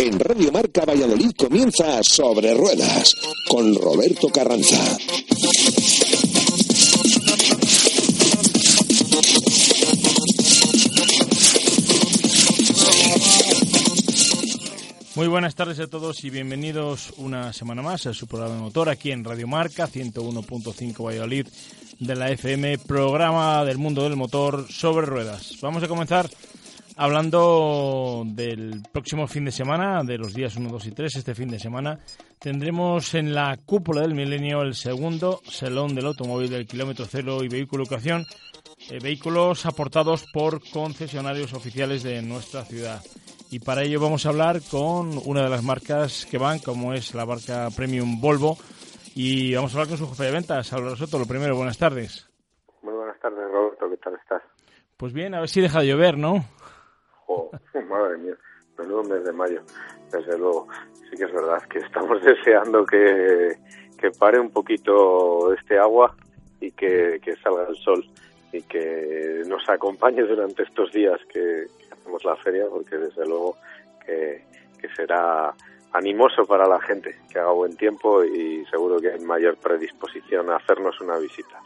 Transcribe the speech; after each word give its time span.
En 0.00 0.16
Radio 0.20 0.52
Marca 0.52 0.84
Valladolid 0.84 1.32
comienza 1.36 2.00
Sobre 2.04 2.54
Ruedas 2.54 3.16
con 3.48 3.74
Roberto 3.74 4.28
Carranza. 4.28 4.78
Muy 15.16 15.26
buenas 15.26 15.56
tardes 15.56 15.80
a 15.80 15.88
todos 15.88 16.22
y 16.22 16.30
bienvenidos 16.30 17.12
una 17.16 17.52
semana 17.52 17.82
más 17.82 18.06
a 18.06 18.14
su 18.14 18.28
programa 18.28 18.54
de 18.54 18.60
motor 18.60 18.88
aquí 18.88 19.10
en 19.10 19.24
Radio 19.24 19.48
Marca 19.48 19.88
101.5 19.88 21.04
Valladolid 21.04 21.48
de 21.98 22.14
la 22.14 22.30
FM, 22.30 22.78
programa 22.78 23.64
del 23.64 23.78
mundo 23.78 24.04
del 24.04 24.14
motor 24.14 24.70
sobre 24.70 25.06
ruedas. 25.06 25.56
Vamos 25.60 25.82
a 25.82 25.88
comenzar 25.88 26.30
hablando 26.98 28.24
del 28.26 28.82
próximo 28.92 29.28
fin 29.28 29.44
de 29.44 29.52
semana, 29.52 30.02
de 30.02 30.18
los 30.18 30.34
días 30.34 30.56
1, 30.56 30.68
2 30.68 30.86
y 30.86 30.90
3, 30.90 31.16
este 31.16 31.34
fin 31.34 31.48
de 31.48 31.60
semana. 31.60 32.00
Tendremos 32.40 33.14
en 33.14 33.34
la 33.34 33.56
cúpula 33.64 34.02
del 34.02 34.14
milenio 34.14 34.62
el 34.62 34.74
segundo 34.74 35.40
salón 35.44 35.94
del 35.94 36.06
automóvil 36.06 36.50
del 36.50 36.66
kilómetro 36.66 37.06
cero 37.08 37.44
y 37.44 37.48
vehículo 37.48 37.84
educación, 37.84 38.24
eh, 38.90 38.98
vehículos 39.00 39.64
aportados 39.64 40.26
por 40.32 40.60
concesionarios 40.70 41.54
oficiales 41.54 42.02
de 42.02 42.20
nuestra 42.20 42.64
ciudad. 42.64 43.00
Y 43.50 43.60
para 43.60 43.84
ello 43.84 44.00
vamos 44.00 44.26
a 44.26 44.30
hablar 44.30 44.60
con 44.68 45.20
una 45.24 45.44
de 45.44 45.50
las 45.50 45.62
marcas 45.62 46.26
que 46.26 46.36
van, 46.36 46.58
como 46.58 46.94
es 46.94 47.14
la 47.14 47.24
marca 47.24 47.68
Premium 47.74 48.20
Volvo. 48.20 48.58
Y 49.14 49.54
vamos 49.54 49.72
a 49.72 49.78
hablar 49.78 49.88
con 49.88 49.98
su 49.98 50.08
jefe 50.10 50.24
de 50.24 50.32
ventas, 50.32 50.66
Salvador 50.66 50.98
Soto. 50.98 51.18
Lo 51.18 51.26
primero, 51.26 51.56
buenas 51.56 51.78
tardes. 51.78 52.28
Muy 52.82 52.92
buenas 52.92 53.18
tardes, 53.20 53.38
Roberto. 53.50 53.88
¿Qué 53.88 53.96
tal 53.98 54.14
estás? 54.14 54.42
Pues 54.96 55.12
bien, 55.12 55.34
a 55.34 55.40
ver 55.40 55.48
si 55.48 55.60
deja 55.60 55.80
de 55.80 55.86
llover, 55.86 56.18
¿no? 56.18 56.44
Madre 57.88 58.18
mía, 58.18 58.34
menudo 58.78 59.04
mes 59.04 59.24
de 59.24 59.32
mayo. 59.32 59.62
Desde 60.10 60.38
luego, 60.38 60.68
sí 61.10 61.16
que 61.16 61.24
es 61.24 61.32
verdad 61.32 61.62
que 61.64 61.78
estamos 61.78 62.22
deseando 62.24 62.84
que, 62.84 63.56
que 63.98 64.10
pare 64.12 64.40
un 64.40 64.50
poquito 64.50 65.52
este 65.52 65.78
agua 65.78 66.14
y 66.60 66.70
que, 66.72 67.20
que 67.22 67.36
salga 67.36 67.66
el 67.68 67.76
sol 67.76 68.04
y 68.52 68.62
que 68.62 69.42
nos 69.46 69.68
acompañe 69.68 70.22
durante 70.22 70.62
estos 70.62 70.92
días 70.92 71.20
que, 71.32 71.66
la 72.24 72.36
feria 72.36 72.66
porque 72.68 72.96
desde 72.96 73.26
luego 73.26 73.56
que, 74.04 74.42
será 74.96 75.54
animoso 75.92 76.44
para 76.46 76.66
la 76.66 76.80
gente, 76.80 77.16
que 77.30 77.38
haga 77.38 77.52
buen 77.52 77.76
tiempo 77.76 78.24
y 78.24 78.64
seguro 78.66 78.98
que 78.98 79.12
hay 79.12 79.20
mayor 79.20 79.56
predisposición 79.58 80.50
a 80.50 80.56
hacernos 80.56 81.00
una 81.00 81.18
visita. 81.18 81.60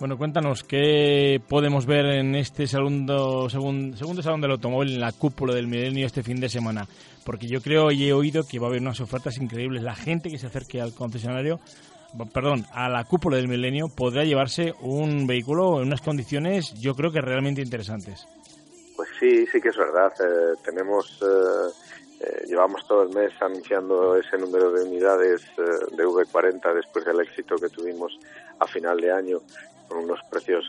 Bueno, 0.00 0.16
cuéntanos, 0.16 0.64
¿qué 0.64 1.42
podemos 1.46 1.84
ver 1.84 2.06
en 2.06 2.34
este 2.34 2.66
segundo, 2.66 3.50
segundo, 3.50 3.94
segundo 3.98 4.22
salón 4.22 4.40
del 4.40 4.52
automóvil 4.52 4.94
en 4.94 5.00
la 5.00 5.12
cúpula 5.12 5.54
del 5.54 5.66
milenio 5.66 6.06
este 6.06 6.22
fin 6.22 6.40
de 6.40 6.48
semana? 6.48 6.86
Porque 7.26 7.46
yo 7.46 7.60
creo 7.60 7.90
y 7.90 8.08
he 8.08 8.14
oído 8.14 8.44
que 8.50 8.58
va 8.58 8.68
a 8.68 8.70
haber 8.70 8.80
unas 8.80 9.02
ofertas 9.02 9.36
increíbles. 9.36 9.82
La 9.82 9.94
gente 9.94 10.30
que 10.30 10.38
se 10.38 10.46
acerque 10.46 10.80
al 10.80 10.94
concesionario, 10.94 11.60
perdón, 12.32 12.64
a 12.72 12.88
la 12.88 13.04
cúpula 13.04 13.36
del 13.36 13.48
milenio 13.48 13.88
podrá 13.94 14.24
llevarse 14.24 14.72
un 14.80 15.26
vehículo 15.26 15.82
en 15.82 15.88
unas 15.88 16.00
condiciones 16.00 16.72
yo 16.80 16.94
creo 16.94 17.12
que 17.12 17.20
realmente 17.20 17.60
interesantes. 17.60 18.26
Pues 18.96 19.10
sí, 19.20 19.46
sí 19.52 19.60
que 19.60 19.68
es 19.68 19.76
verdad. 19.76 20.14
Eh, 20.18 20.54
tenemos, 20.64 21.20
eh, 21.20 22.24
eh, 22.24 22.44
llevamos 22.48 22.88
todo 22.88 23.02
el 23.02 23.10
mes 23.10 23.32
anunciando 23.38 24.16
ese 24.16 24.38
número 24.38 24.72
de 24.72 24.82
unidades 24.82 25.42
de 25.58 26.06
V40 26.06 26.74
después 26.74 27.04
del 27.04 27.20
éxito 27.20 27.56
que 27.56 27.68
tuvimos 27.68 28.18
a 28.58 28.66
final 28.66 28.98
de 28.98 29.12
año 29.12 29.40
con 29.90 30.04
unos 30.04 30.20
precios 30.30 30.64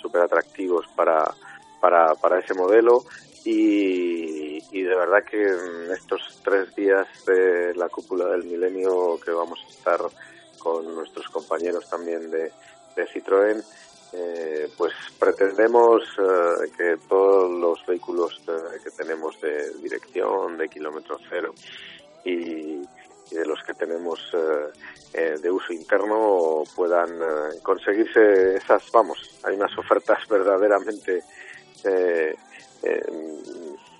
súper 0.00 0.22
atractivos 0.22 0.86
para, 0.94 1.34
para, 1.80 2.14
para 2.14 2.38
ese 2.38 2.54
modelo. 2.54 3.04
Y, 3.44 4.62
y, 4.70 4.82
de 4.82 4.94
verdad 4.94 5.24
que 5.28 5.42
en 5.42 5.90
estos 5.90 6.40
tres 6.44 6.72
días 6.76 7.08
de 7.26 7.74
la 7.74 7.88
cúpula 7.88 8.26
del 8.26 8.44
milenio 8.44 9.18
que 9.18 9.32
vamos 9.32 9.58
a 9.66 9.68
estar 9.68 10.00
con 10.60 10.94
nuestros 10.94 11.28
compañeros 11.28 11.90
también 11.90 12.30
de, 12.30 12.52
de 12.94 13.08
Citroën, 13.08 13.64
eh, 14.12 14.70
pues 14.76 14.92
pretendemos 15.18 16.02
eh, 16.18 16.70
que 16.76 16.98
todos 17.08 17.50
los 17.50 17.84
vehículos 17.84 18.40
eh, 18.46 18.78
que 18.84 18.90
tenemos 18.90 19.40
de 19.40 19.72
dirección, 19.78 20.56
de 20.56 20.68
kilómetro 20.68 21.18
cero 21.28 21.54
y, 22.24 22.82
de 23.32 23.46
los 23.46 23.62
que 23.62 23.74
tenemos 23.74 24.20
de 25.12 25.50
uso 25.50 25.72
interno 25.72 26.62
puedan 26.74 27.10
conseguirse 27.62 28.56
esas, 28.56 28.90
vamos, 28.92 29.18
hay 29.42 29.56
unas 29.56 29.76
ofertas 29.76 30.26
verdaderamente 30.28 31.22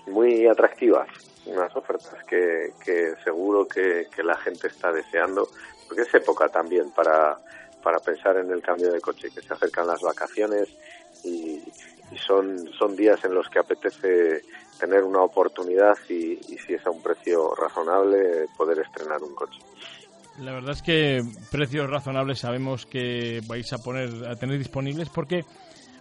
muy 0.07 0.47
atractivas, 0.47 1.07
unas 1.45 1.75
ofertas 1.75 2.23
que, 2.25 2.71
seguro 3.23 3.67
que 3.67 4.07
la 4.23 4.37
gente 4.37 4.67
está 4.67 4.91
deseando, 4.91 5.47
porque 5.87 6.03
es 6.03 6.13
época 6.13 6.49
también 6.49 6.91
para 6.91 7.37
para 7.83 7.99
pensar 7.99 8.37
en 8.37 8.49
el 8.51 8.61
cambio 8.61 8.91
de 8.91 9.01
coche, 9.01 9.29
que 9.29 9.41
se 9.41 9.53
acercan 9.53 9.87
las 9.87 10.01
vacaciones 10.01 10.69
y, 11.23 11.61
son, 12.27 12.67
son 12.77 12.95
días 12.95 13.23
en 13.25 13.33
los 13.33 13.49
que 13.49 13.59
apetece 13.59 14.41
tener 14.79 15.03
una 15.03 15.21
oportunidad 15.21 15.97
y, 16.09 16.35
si 16.37 16.73
es 16.73 16.85
a 16.85 16.91
un 16.91 17.01
precio 17.01 17.55
razonable 17.55 18.47
poder 18.55 18.79
estrenar 18.79 19.21
un 19.23 19.33
coche. 19.33 19.59
La 20.39 20.53
verdad 20.53 20.71
es 20.71 20.81
que 20.81 21.21
precios 21.51 21.89
razonables 21.89 22.39
sabemos 22.39 22.85
que 22.85 23.41
vais 23.47 23.71
a 23.73 23.77
poner 23.77 24.09
a 24.27 24.35
tener 24.35 24.57
disponibles 24.57 25.09
porque 25.09 25.43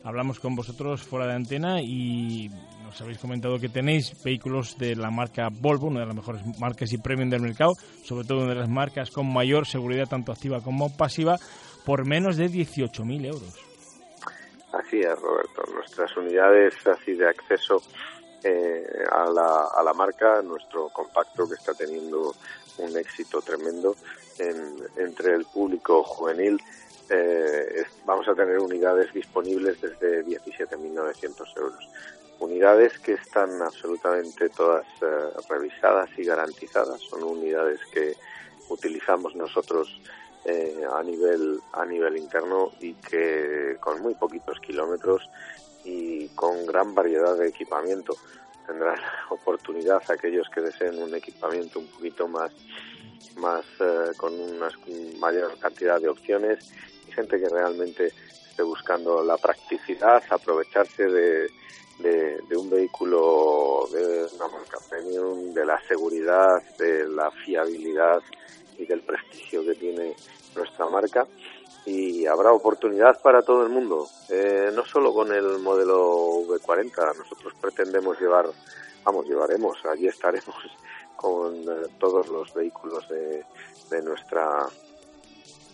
hablamos 0.05 0.41
con 0.41 0.55
vosotros 0.55 1.03
fuera 1.03 1.27
de 1.27 1.35
antena 1.35 1.81
y 1.81 2.51
nos 2.85 3.01
habéis 3.01 3.19
comentado 3.19 3.59
que 3.59 3.69
tenéis 3.69 4.23
vehículos 4.23 4.77
de 4.79 4.97
la 4.97 5.11
marca 5.11 5.49
Volvo, 5.51 5.87
una 5.87 6.01
de 6.01 6.07
las 6.07 6.15
mejores 6.15 6.43
marcas 6.59 6.93
y 6.93 6.99
premium 6.99 7.31
del 7.31 7.41
mercado, 7.41 7.73
sobre 8.05 8.27
todo 8.27 8.39
una 8.41 8.55
de 8.55 8.61
las 8.61 8.69
marcas 8.69 9.11
con 9.11 9.33
mayor 9.33 9.67
seguridad 9.67 10.09
tanto 10.09 10.33
activa 10.33 10.61
como 10.61 10.95
pasiva 10.97 11.37
por 11.85 12.05
menos 12.05 12.37
de 12.37 12.47
18.000 12.47 13.27
euros. 13.27 13.55
Así 14.73 15.01
es, 15.01 15.19
Roberto. 15.21 15.65
Nuestras 15.75 16.17
unidades 16.17 16.75
así 16.87 17.13
de 17.15 17.29
acceso 17.29 17.83
eh, 18.43 19.05
a, 19.11 19.27
la, 19.27 19.69
a 19.77 19.83
la 19.83 19.93
marca, 19.93 20.41
nuestro 20.43 20.89
compacto 20.89 21.49
que 21.49 21.55
está 21.55 21.75
teniendo 21.75 22.35
un 22.79 22.97
éxito 22.97 23.43
tremendo 23.43 23.95
entre 24.97 25.35
el 25.35 25.45
público 25.45 26.03
juvenil. 26.03 26.61
Eh, 27.11 27.85
vamos 28.05 28.27
a 28.29 28.35
tener 28.35 28.59
unidades 28.59 29.13
disponibles 29.13 29.81
desde 29.81 30.25
17.900 30.25 31.57
euros. 31.59 31.89
Unidades 32.39 32.99
que 32.99 33.13
están 33.13 33.61
absolutamente 33.61 34.49
todas 34.49 34.87
eh, 35.03 35.07
revisadas 35.49 36.09
y 36.17 36.25
garantizadas. 36.25 37.01
Son 37.03 37.23
unidades 37.23 37.81
que 37.93 38.17
utilizamos 38.69 39.35
nosotros 39.37 40.01
eh, 40.45 40.83
a 40.93 41.03
nivel 41.03 41.61
a 41.73 41.85
nivel 41.85 42.17
interno 42.17 42.73
y 42.81 42.95
que 42.95 43.77
con 43.81 44.03
muy 44.03 44.15
poquitos 44.15 44.59
kilómetros 44.61 45.29
y 45.85 46.29
con 46.31 46.67
gran 46.67 46.95
variedad 46.95 47.37
de 47.37 47.49
equipamiento. 47.49 48.17
Tendrán 48.67 48.99
oportunidad 49.31 50.03
aquellos 50.09 50.49
que 50.49 50.61
deseen 50.61 51.03
un 51.03 51.15
equipamiento 51.15 51.79
un 51.79 51.87
poquito 51.87 52.29
más 52.29 52.53
más 53.37 53.65
eh, 53.81 54.13
con 54.17 54.39
una 54.39 54.69
mayor 55.19 55.59
cantidad 55.59 56.01
de 56.01 56.09
opciones 56.09 56.71
y 57.09 57.13
gente 57.13 57.41
que 57.41 57.49
realmente 57.49 58.13
esté 58.51 58.63
buscando 58.63 59.25
la 59.25 59.37
practicidad 59.39 60.23
aprovecharse 60.29 61.05
de, 61.07 61.49
de, 61.99 62.57
un 62.57 62.69
vehículo 62.69 63.89
de 63.93 64.27
una 64.35 64.49
marca 64.49 64.79
premium 64.91 65.55
de 65.55 65.65
la 65.65 65.81
seguridad 65.87 66.63
de 66.79 67.09
la 67.09 67.31
fiabilidad 67.31 68.21
y 68.83 68.87
del 68.87 69.01
prestigio 69.01 69.65
que 69.65 69.75
tiene 69.75 70.17
nuestra 70.55 70.87
marca. 70.87 71.27
Y 71.85 72.27
habrá 72.27 72.53
oportunidad 72.53 73.21
para 73.21 73.43
todo 73.43 73.65
el 73.65 73.69
mundo, 73.69 74.09
eh, 74.29 74.71
no 74.73 74.85
solo 74.85 75.13
con 75.13 75.33
el 75.33 75.59
modelo 75.59 76.45
V40, 76.47 77.17
nosotros 77.19 77.55
pretendemos 77.61 78.21
llevar, 78.21 78.47
vamos, 79.03 79.27
llevaremos, 79.27 79.85
allí 79.87 80.07
estaremos 80.07 80.55
con 81.17 81.57
eh, 81.57 81.89
todos 81.99 82.29
los 82.29 82.55
vehículos 82.55 83.09
de, 83.09 83.45
de, 83.91 84.03
nuestra, 84.03 84.65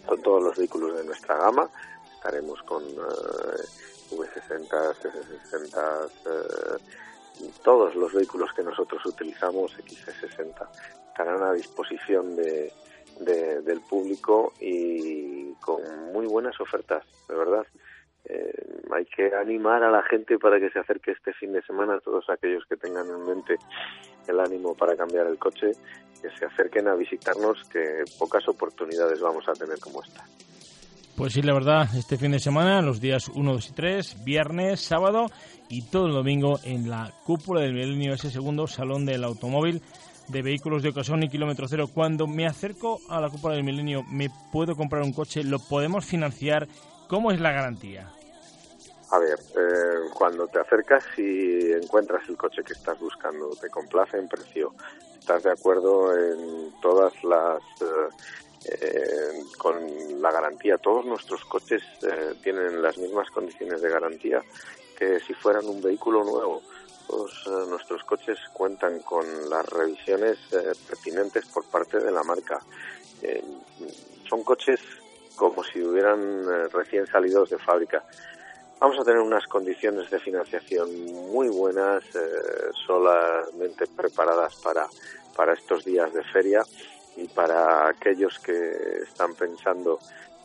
con 0.07 0.23
todos 0.23 0.43
los 0.43 0.57
vehículos 0.57 0.97
de 0.97 1.05
nuestra 1.05 1.37
gama, 1.37 1.69
estaremos 2.15 2.63
con 2.63 2.83
eh, 2.85 3.65
V60, 4.11 4.95
C60, 5.03 6.81
todos 7.63 7.95
los 7.95 8.15
vehículos 8.15 8.51
que 8.55 8.63
nosotros 8.63 9.05
utilizamos, 9.05 9.77
XC60, 9.77 10.69
estarán 11.09 11.43
a 11.43 11.53
disposición 11.53 12.35
de, 12.35 12.73
del 13.21 13.81
público 13.89 14.53
y 14.61 15.53
con 15.55 15.83
muy 16.13 16.27
buenas 16.27 16.61
ofertas, 16.61 17.05
de 17.29 17.35
verdad. 17.35 17.67
Eh, 18.25 18.53
hay 18.93 19.07
que 19.07 19.35
animar 19.35 19.83
a 19.83 19.91
la 19.91 20.03
gente 20.03 20.39
para 20.39 20.59
que 20.61 20.71
se 20.71 20.79
acerque 20.79 21.13
este 21.13 21.33
fin 21.33 21.53
de 21.53 21.63
semana, 21.63 21.99
todos 22.01 22.29
aquellos 22.29 22.65
que 22.69 22.77
tengan 22.77 23.07
en 23.09 23.25
mente 23.25 23.57
el 24.27 24.39
ánimo 24.41 24.75
para 24.75 24.97
cambiar 24.97 25.27
el 25.27 25.39
coche, 25.39 25.73
que 26.21 26.31
se 26.39 26.45
acerquen 26.45 26.89
a 26.89 26.95
visitarnos, 26.95 27.63
que 27.71 28.05
pocas 28.19 28.47
oportunidades 28.49 29.21
vamos 29.21 29.49
a 29.49 29.53
tener 29.53 29.79
como 29.79 30.03
esta. 30.03 30.25
Pues 31.17 31.33
sí, 31.33 31.43
la 31.43 31.55
verdad, 31.55 31.89
este 31.97 32.17
fin 32.17 32.31
de 32.31 32.39
semana, 32.39 32.81
los 32.81 33.01
días 33.01 33.29
1, 33.29 33.53
2 33.53 33.71
y 33.71 33.73
3, 33.73 34.25
viernes, 34.25 34.81
sábado 34.81 35.27
y 35.69 35.83
todo 35.91 36.07
el 36.07 36.13
domingo 36.13 36.61
en 36.65 36.89
la 36.89 37.13
cúpula 37.25 37.63
del 37.63 37.75
milenio, 37.75 38.15
ese 38.15 38.31
segundo 38.31 38.67
salón 38.67 39.05
del 39.05 39.25
automóvil 39.25 39.83
de 40.29 40.43
vehículos 40.43 40.83
de 40.83 40.91
ocasión 40.91 41.23
y 41.23 41.29
kilómetro 41.29 41.67
cero. 41.69 41.89
Cuando 41.93 42.27
me 42.27 42.47
acerco 42.47 43.01
a 43.09 43.21
la 43.21 43.31
cúpula 43.31 43.55
del 43.55 43.65
milenio, 43.65 44.05
¿me 44.11 44.31
puedo 44.53 44.77
comprar 44.77 45.03
un 45.03 45.13
coche? 45.13 45.43
¿Lo 45.45 45.59
podemos 45.59 46.05
financiar? 46.05 46.69
¿Cómo 47.09 47.33
es 47.33 47.41
la 47.41 47.53
garantía? 47.53 48.13
A 49.11 49.19
ver, 49.19 49.39
eh, 49.39 50.11
cuando 50.13 50.47
te 50.49 50.61
acercas 50.61 51.03
y 51.17 51.73
encuentras 51.73 52.29
el 52.29 52.37
coche 52.37 52.63
que 52.63 52.75
estás 52.75 53.01
buscando, 53.01 53.49
te 53.59 53.71
complace 53.71 54.19
en 54.19 54.29
precio, 54.29 54.75
estás 55.19 55.45
de 55.45 55.53
acuerdo 55.53 56.15
en 56.15 56.73
todas 56.83 57.13
las 57.25 57.63
eh, 57.81 58.09
eh, 58.83 59.43
con 59.57 59.77
la 60.21 60.31
garantía. 60.31 60.77
Todos 60.77 61.07
nuestros 61.07 61.43
coches 61.47 61.83
tienen 62.43 62.83
las 62.83 62.99
mismas 62.99 63.31
condiciones 63.31 63.81
de 63.81 63.89
garantía 63.89 64.43
que 64.99 65.21
si 65.21 65.33
fueran 65.33 65.67
un 65.67 65.81
vehículo 65.81 66.25
nuevo. 66.25 66.61
Todos 67.09 67.69
nuestros 67.69 68.05
coches 68.05 68.39
cuentan 68.53 69.01
con 69.01 69.25
las 69.49 69.67
revisiones 69.67 70.39
pertinentes 70.87 71.47
por 71.47 71.65
parte 71.65 71.99
de 71.99 72.13
la 72.13 72.23
marca. 72.23 72.61
son 74.29 74.45
coches 74.45 74.79
como 75.35 75.65
si 75.65 75.83
hubieran 75.83 76.71
recién 76.71 77.07
salidos 77.07 77.51
de 77.51 77.59
fábrica 77.59 78.05
Vamos 78.81 79.01
a 79.01 79.05
tener 79.05 79.21
unas 79.21 79.45
condiciones 79.49 80.09
de 80.09 80.21
financiación 80.21 80.89
muy 81.33 81.49
buenas, 81.49 82.05
eh, 82.15 82.71
solamente 82.87 83.89
preparadas 83.89 84.55
para, 84.63 84.87
para 85.35 85.55
estos 85.55 85.85
días 85.85 86.13
de 86.13 86.23
feria 86.23 86.63
y 87.17 87.27
para 87.27 87.89
aquellos 87.89 88.39
que 88.39 89.03
están 89.03 89.35
pensando 89.35 89.99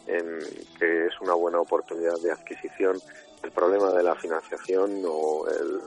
en 0.08 0.40
que 0.80 1.06
es 1.06 1.22
una 1.22 1.36
buena 1.36 1.60
oportunidad 1.60 2.20
de 2.22 2.32
adquisición, 2.32 3.00
el 3.44 3.52
problema 3.52 3.92
de 3.92 4.02
la 4.02 4.16
financiación 4.16 5.04
o 5.06 5.48
el, 5.48 5.80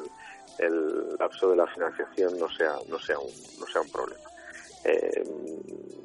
el 0.58 1.17
lapso 1.19 1.50
de 1.50 1.56
la 1.56 1.67
financiación 1.67 2.38
no 2.38 2.49
sea, 2.50 2.73
no 2.88 2.99
sea, 2.99 3.19
un, 3.19 3.31
no 3.61 3.67
sea 3.67 3.82
un 3.82 3.91
problema. 3.91 4.23
Eh, 4.85 5.25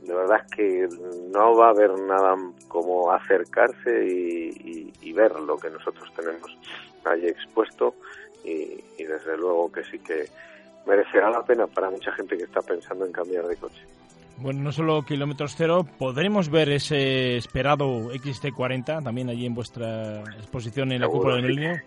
de 0.04 0.14
verdad 0.14 0.42
es 0.44 0.56
que 0.56 0.90
no 1.32 1.56
va 1.56 1.68
a 1.68 1.70
haber 1.70 1.92
nada 2.00 2.36
como 2.68 3.12
acercarse 3.12 4.06
y, 4.06 5.14
ver 5.14 5.38
lo 5.42 5.58
que 5.58 5.70
nosotros 5.70 6.10
tenemos 6.16 6.58
ahí 7.04 7.28
expuesto 7.28 7.94
y, 8.46 8.82
desde 8.98 9.38
luego 9.38 9.70
que 9.70 9.84
sí 9.84 10.00
que 10.00 10.26
merecerá 10.88 11.30
la 11.30 11.44
pena 11.44 11.68
para 11.68 11.90
mucha 11.90 12.14
gente 12.14 12.38
que 12.38 12.46
está 12.46 12.62
pensando 12.62 13.06
en 13.06 13.12
cambiar 13.12 13.46
de 13.46 13.58
coche. 13.58 13.86
Bueno, 14.38 14.62
no 14.62 14.72
solo 14.72 15.04
kilómetros 15.04 15.54
cero, 15.56 15.86
podremos 16.00 16.50
ver 16.50 16.70
ese 16.70 17.36
esperado 17.36 18.12
XT40 18.14 19.04
también 19.04 19.30
allí 19.30 19.46
en 19.46 19.54
vuestra 19.54 20.22
exposición 20.38 20.94
en 20.94 21.02
la 21.02 21.08
cúpula 21.08 21.36
del 21.36 21.48
Milenio. 21.48 21.82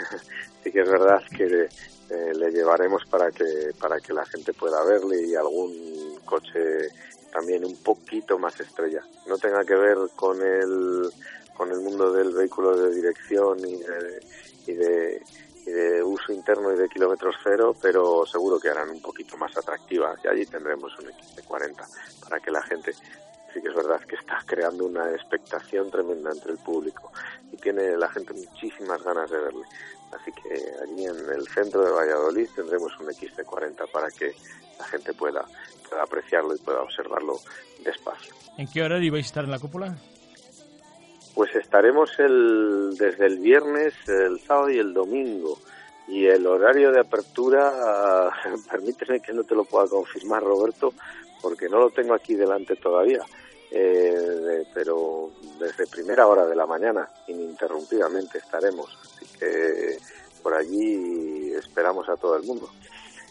Sí 0.62 0.72
que 0.72 0.80
es 0.80 0.88
verdad 0.88 1.22
que 1.36 1.68
eh, 2.10 2.32
le 2.34 2.50
llevaremos 2.50 3.04
para 3.10 3.30
que 3.30 3.72
para 3.78 4.00
que 4.00 4.14
la 4.14 4.24
gente 4.24 4.54
pueda 4.54 4.82
verle 4.82 5.22
y 5.26 5.34
algún 5.34 6.18
coche 6.24 6.88
también 7.30 7.64
un 7.64 7.76
poquito 7.82 8.38
más 8.38 8.58
estrella. 8.60 9.02
No 9.26 9.36
tenga 9.36 9.64
que 9.64 9.74
ver 9.74 9.98
con 10.14 10.40
el, 10.40 11.10
con 11.54 11.70
el 11.70 11.80
mundo 11.80 12.12
del 12.12 12.32
vehículo 12.32 12.76
de 12.76 12.94
dirección 12.94 13.58
y 13.58 13.76
de, 13.76 14.20
y 14.68 14.72
de, 14.72 15.22
de 15.66 16.02
uso 16.02 16.32
interno 16.32 16.72
y 16.72 16.76
de 16.76 16.88
kilómetros 16.88 17.34
cero, 17.42 17.74
pero 17.82 18.24
seguro 18.24 18.60
que 18.60 18.68
harán 18.68 18.90
un 18.90 19.02
poquito 19.02 19.36
más 19.36 19.56
atractivas 19.56 20.18
y 20.24 20.28
allí 20.28 20.46
tendremos 20.46 20.96
un 20.98 21.06
XT40 21.06 21.84
para 22.22 22.40
que 22.40 22.50
la 22.50 22.62
gente 22.62 22.92
sí 23.54 23.62
que 23.62 23.68
es 23.68 23.74
verdad 23.74 24.00
que 24.00 24.16
está 24.16 24.38
creando 24.44 24.84
una 24.84 25.10
expectación 25.12 25.90
tremenda 25.90 26.32
entre 26.32 26.52
el 26.52 26.58
público 26.58 27.12
y 27.52 27.56
tiene 27.56 27.96
la 27.96 28.08
gente 28.08 28.34
muchísimas 28.34 29.02
ganas 29.02 29.30
de 29.30 29.38
verle. 29.38 29.64
Así 30.12 30.32
que 30.32 30.54
allí 30.82 31.04
en 31.06 31.30
el 31.30 31.46
centro 31.48 31.82
de 31.82 31.92
Valladolid 31.92 32.48
tendremos 32.54 32.92
un 32.98 33.06
XT40 33.06 33.90
para 33.90 34.10
que 34.10 34.34
la 34.78 34.84
gente 34.86 35.12
pueda, 35.14 35.44
apreciarlo 36.02 36.54
y 36.54 36.58
pueda 36.58 36.82
observarlo 36.82 37.38
despacio. 37.84 38.34
¿En 38.58 38.66
qué 38.68 38.82
horario 38.82 39.12
vais 39.12 39.24
a 39.24 39.28
estar 39.28 39.44
en 39.44 39.50
la 39.50 39.58
cúpula? 39.58 39.96
Pues 41.34 41.54
estaremos 41.54 42.10
el, 42.18 42.96
desde 42.96 43.26
el 43.26 43.38
viernes, 43.38 43.94
el 44.08 44.40
sábado 44.40 44.70
y 44.70 44.78
el 44.78 44.92
domingo. 44.92 45.58
Y 46.06 46.26
el 46.26 46.46
horario 46.46 46.92
de 46.92 47.00
apertura, 47.00 48.30
permíteme 48.70 49.20
que 49.20 49.32
no 49.32 49.42
te 49.42 49.54
lo 49.54 49.64
pueda 49.64 49.88
confirmar, 49.88 50.42
Roberto, 50.42 50.92
porque 51.44 51.68
no 51.68 51.78
lo 51.78 51.90
tengo 51.90 52.14
aquí 52.14 52.34
delante 52.34 52.74
todavía. 52.76 53.20
Eh, 53.70 54.64
pero 54.72 55.30
desde 55.60 55.86
primera 55.86 56.26
hora 56.26 56.46
de 56.46 56.56
la 56.56 56.64
mañana, 56.64 57.06
ininterrumpidamente 57.28 58.38
estaremos. 58.38 58.88
Así 59.02 59.26
que 59.38 59.98
por 60.42 60.54
allí 60.54 61.52
esperamos 61.52 62.08
a 62.08 62.16
todo 62.16 62.36
el 62.36 62.44
mundo. 62.44 62.70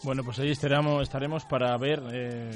Bueno, 0.04 0.22
pues 0.22 0.38
ahí 0.38 0.52
estaremos, 0.52 1.44
para 1.46 1.76
ver 1.76 2.00
eh, 2.12 2.50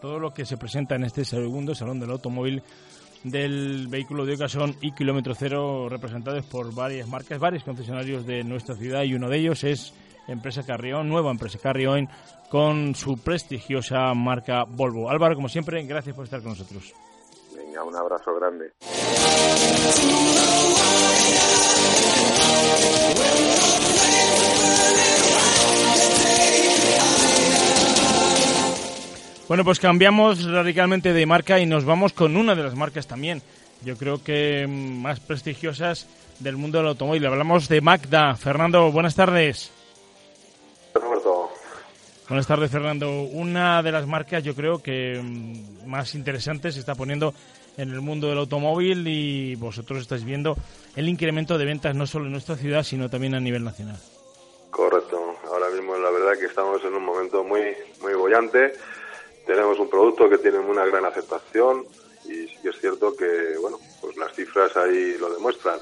todo 0.00 0.18
lo 0.18 0.32
que 0.32 0.46
se 0.46 0.56
presenta 0.56 0.94
en 0.94 1.04
este 1.04 1.26
segundo 1.26 1.74
Salón 1.74 2.00
del 2.00 2.12
Automóvil 2.12 2.62
del 3.22 3.88
vehículo 3.88 4.24
de 4.24 4.34
ocasión 4.34 4.74
y 4.80 4.92
kilómetro 4.92 5.34
cero 5.34 5.88
representados 5.90 6.46
por 6.46 6.74
varias 6.74 7.06
marcas, 7.06 7.38
varios 7.38 7.64
concesionarios 7.64 8.24
de 8.24 8.44
nuestra 8.44 8.76
ciudad 8.76 9.02
y 9.02 9.14
uno 9.14 9.28
de 9.28 9.38
ellos 9.38 9.62
es 9.62 9.92
Empresa 10.28 10.64
Carrión, 10.64 11.08
nueva 11.08 11.30
Empresa 11.30 11.58
Carrión 11.58 12.08
con 12.48 12.94
su 12.94 13.16
prestigiosa 13.22 14.12
marca 14.14 14.64
Volvo. 14.64 15.10
Álvaro, 15.10 15.34
como 15.34 15.48
siempre, 15.48 15.82
gracias 15.84 16.14
por 16.14 16.24
estar 16.24 16.40
con 16.40 16.50
nosotros. 16.50 16.92
Venga, 17.54 17.82
un 17.82 17.96
abrazo 17.96 18.34
grande. 18.34 18.72
Bueno, 29.48 29.64
pues 29.64 29.80
cambiamos 29.80 30.44
radicalmente 30.44 31.12
de 31.12 31.26
marca 31.26 31.60
y 31.60 31.66
nos 31.66 31.84
vamos 31.84 32.12
con 32.12 32.36
una 32.36 32.54
de 32.54 32.62
las 32.62 32.74
marcas 32.74 33.06
también, 33.06 33.42
yo 33.84 33.96
creo 33.96 34.22
que 34.22 34.66
más 34.66 35.20
prestigiosas 35.20 36.06
del 36.38 36.56
mundo 36.56 36.78
del 36.78 36.88
automóvil. 36.88 37.26
Hablamos 37.26 37.68
de 37.68 37.80
Magda. 37.80 38.34
Fernando, 38.36 38.90
buenas 38.92 39.14
tardes. 39.14 39.72
Buenas 42.32 42.46
tardes, 42.46 42.70
Fernando. 42.70 43.24
Una 43.24 43.82
de 43.82 43.92
las 43.92 44.06
marcas, 44.06 44.42
yo 44.42 44.54
creo 44.54 44.82
que 44.82 45.20
mm, 45.22 45.86
más 45.86 46.14
interesantes 46.14 46.72
se 46.72 46.80
está 46.80 46.94
poniendo 46.94 47.34
en 47.76 47.90
el 47.90 48.00
mundo 48.00 48.26
del 48.26 48.38
automóvil 48.38 49.06
y 49.06 49.54
vosotros 49.56 50.00
estáis 50.00 50.24
viendo 50.24 50.56
el 50.96 51.10
incremento 51.10 51.58
de 51.58 51.66
ventas 51.66 51.94
no 51.94 52.06
solo 52.06 52.24
en 52.24 52.32
nuestra 52.32 52.56
ciudad, 52.56 52.84
sino 52.84 53.10
también 53.10 53.34
a 53.34 53.40
nivel 53.40 53.62
nacional. 53.62 53.98
Correcto. 54.70 55.36
Ahora 55.44 55.68
mismo 55.68 55.94
la 55.98 56.08
verdad 56.08 56.38
que 56.40 56.46
estamos 56.46 56.82
en 56.86 56.94
un 56.94 57.04
momento 57.04 57.44
muy 57.44 57.76
muy 58.00 58.14
bollante 58.14 58.72
tenemos 59.44 59.78
un 59.78 59.90
producto 59.90 60.26
que 60.30 60.38
tiene 60.38 60.58
una 60.58 60.86
gran 60.86 61.04
aceptación 61.04 61.84
y 62.24 62.48
sí 62.48 62.56
que 62.62 62.70
es 62.70 62.80
cierto 62.80 63.14
que, 63.14 63.58
bueno, 63.60 63.78
pues 64.00 64.16
las 64.16 64.34
cifras 64.34 64.74
ahí 64.78 65.18
lo 65.18 65.28
demuestran, 65.34 65.78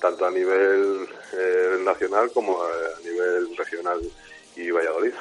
tanto 0.00 0.26
a 0.26 0.32
nivel 0.32 1.06
eh, 1.32 1.76
nacional 1.84 2.32
como 2.34 2.60
a, 2.60 2.68
nivel 3.04 3.56
regional 3.56 4.00
y 4.56 4.68
Valladolid. 4.68 5.12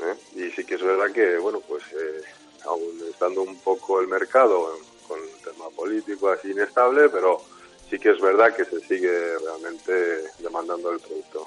¿Eh? 0.00 0.16
Y 0.36 0.50
sí 0.50 0.64
que 0.64 0.74
es 0.74 0.82
verdad 0.82 1.10
que, 1.12 1.38
bueno, 1.38 1.60
pues 1.60 1.82
eh, 1.92 2.22
aún 2.64 3.00
estando 3.08 3.42
un 3.42 3.58
poco 3.60 4.00
el 4.00 4.08
mercado 4.08 4.78
con 5.06 5.18
el 5.20 5.42
tema 5.42 5.68
político 5.70 6.30
así 6.30 6.50
inestable, 6.50 7.08
pero 7.08 7.40
sí 7.88 7.98
que 7.98 8.10
es 8.10 8.20
verdad 8.20 8.54
que 8.54 8.64
se 8.64 8.80
sigue 8.80 9.38
realmente 9.38 9.92
demandando 10.38 10.92
el 10.92 11.00
producto. 11.00 11.46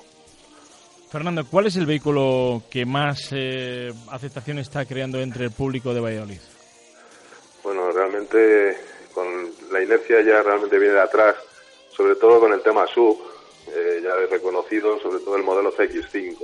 Fernando, 1.09 1.45
¿cuál 1.45 1.67
es 1.67 1.75
el 1.75 1.85
vehículo 1.85 2.63
que 2.69 2.85
más 2.85 3.29
eh, 3.31 3.91
aceptación 4.09 4.59
está 4.59 4.85
creando 4.85 5.19
entre 5.19 5.45
el 5.45 5.51
público 5.51 5.93
de 5.93 5.99
Valladolid? 5.99 6.39
Bueno, 7.63 7.91
realmente 7.91 8.77
con 9.13 9.51
la 9.71 9.83
inercia 9.83 10.21
ya 10.21 10.41
realmente 10.41 10.79
viene 10.79 10.93
de 10.93 11.01
atrás, 11.01 11.35
sobre 11.95 12.15
todo 12.15 12.39
con 12.39 12.53
el 12.53 12.61
tema 12.61 12.87
sub, 12.87 13.19
eh, 13.67 13.99
ya 14.01 14.15
reconocido, 14.29 14.99
sobre 14.99 15.19
todo 15.19 15.35
el 15.35 15.43
modelo 15.43 15.75
CX5. 15.75 16.37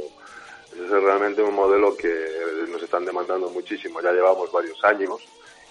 Ese 0.78 0.98
es 0.98 1.04
realmente 1.04 1.42
un 1.42 1.56
modelo 1.56 1.96
que 1.98 2.28
nos 2.70 2.82
están 2.82 3.04
demandando 3.04 3.50
muchísimo, 3.50 4.02
ya 4.02 4.12
llevamos 4.12 4.52
varios 4.52 4.82
años 4.84 5.22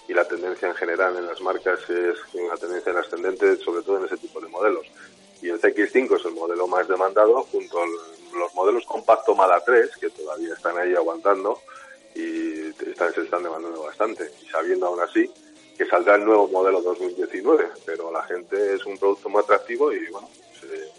y 0.07 0.13
la 0.13 0.27
tendencia 0.27 0.67
en 0.67 0.75
general 0.75 1.15
en 1.17 1.25
las 1.25 1.41
marcas 1.41 1.79
es 1.89 2.17
una 2.33 2.55
tendencia 2.55 2.97
ascendente, 2.97 3.57
sobre 3.57 3.81
todo 3.83 3.97
en 3.99 4.05
ese 4.05 4.17
tipo 4.17 4.39
de 4.39 4.47
modelos. 4.47 4.85
Y 5.41 5.49
el 5.49 5.61
CX5 5.61 6.19
es 6.19 6.25
el 6.25 6.33
modelo 6.33 6.67
más 6.67 6.87
demandado 6.87 7.43
junto 7.43 7.81
al 7.81 7.89
los 8.37 8.53
modelos 8.53 8.85
compacto 8.85 9.35
Mala 9.35 9.61
3, 9.65 9.97
que 9.97 10.09
todavía 10.09 10.53
están 10.53 10.77
ahí 10.77 10.93
aguantando 10.95 11.61
y 12.15 12.69
están, 12.89 13.13
se 13.13 13.21
están 13.21 13.43
demandando 13.43 13.83
bastante. 13.83 14.31
Y 14.41 14.47
sabiendo 14.47 14.87
aún 14.87 14.99
así 15.01 15.29
que 15.77 15.85
saldrá 15.85 16.15
el 16.15 16.25
nuevo 16.25 16.47
modelo 16.47 16.81
2019, 16.81 17.69
pero 17.85 18.11
la 18.11 18.23
gente 18.23 18.75
es 18.75 18.85
un 18.85 18.97
producto 18.97 19.29
muy 19.29 19.41
atractivo 19.41 19.91
y 19.93 20.07
bueno, 20.09 20.27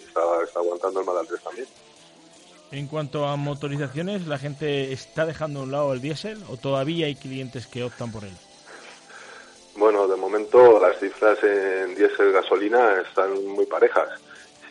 está, 0.06 0.42
está 0.44 0.60
aguantando 0.60 1.00
el 1.00 1.06
Mala 1.06 1.24
3 1.24 1.42
también. 1.42 1.66
En 2.70 2.87
cuanto 2.87 3.26
a 3.26 3.37
motorizaciones, 3.37 4.26
¿la 4.26 4.38
gente 4.38 4.92
está 4.92 5.25
dejando 5.25 5.60
a 5.60 5.62
un 5.62 5.72
lado 5.72 5.92
el 5.92 6.00
diésel 6.00 6.38
o 6.50 6.56
todavía 6.56 7.06
hay 7.06 7.14
clientes 7.14 7.66
que 7.66 7.82
optan 7.82 8.12
por 8.12 8.25
él? 8.25 8.37
Bueno, 9.76 10.06
de 10.06 10.16
momento 10.16 10.80
las 10.80 10.98
cifras 10.98 11.38
en 11.42 11.94
diésel 11.94 12.32
gasolina 12.32 13.00
están 13.00 13.46
muy 13.46 13.66
parejas 13.66 14.08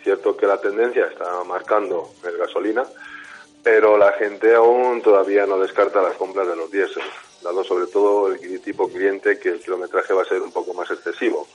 cierto 0.07 0.37
que 0.37 0.47
la 0.47 0.57
tendencia 0.57 1.05
está 1.07 1.43
marcando 1.43 2.11
el 2.25 2.37
gasolina, 2.37 2.85
pero 3.61 3.97
la 3.97 4.13
gente 4.13 4.55
aún 4.55 5.01
todavía 5.01 5.45
no 5.45 5.59
descarta 5.59 6.01
las 6.01 6.15
compras 6.15 6.47
de 6.47 6.55
los 6.55 6.71
diésel, 6.71 7.03
dado 7.41 7.61
sobre 7.65 7.87
todo 7.87 8.31
el 8.31 8.61
tipo 8.61 8.87
cliente 8.87 9.37
que 9.37 9.49
el 9.49 9.59
kilometraje 9.59 10.13
va 10.13 10.21
a 10.21 10.25
ser 10.25 10.41
un 10.41 10.53
poco 10.53 10.73
más 10.73 10.89
excesivo, 10.91 11.45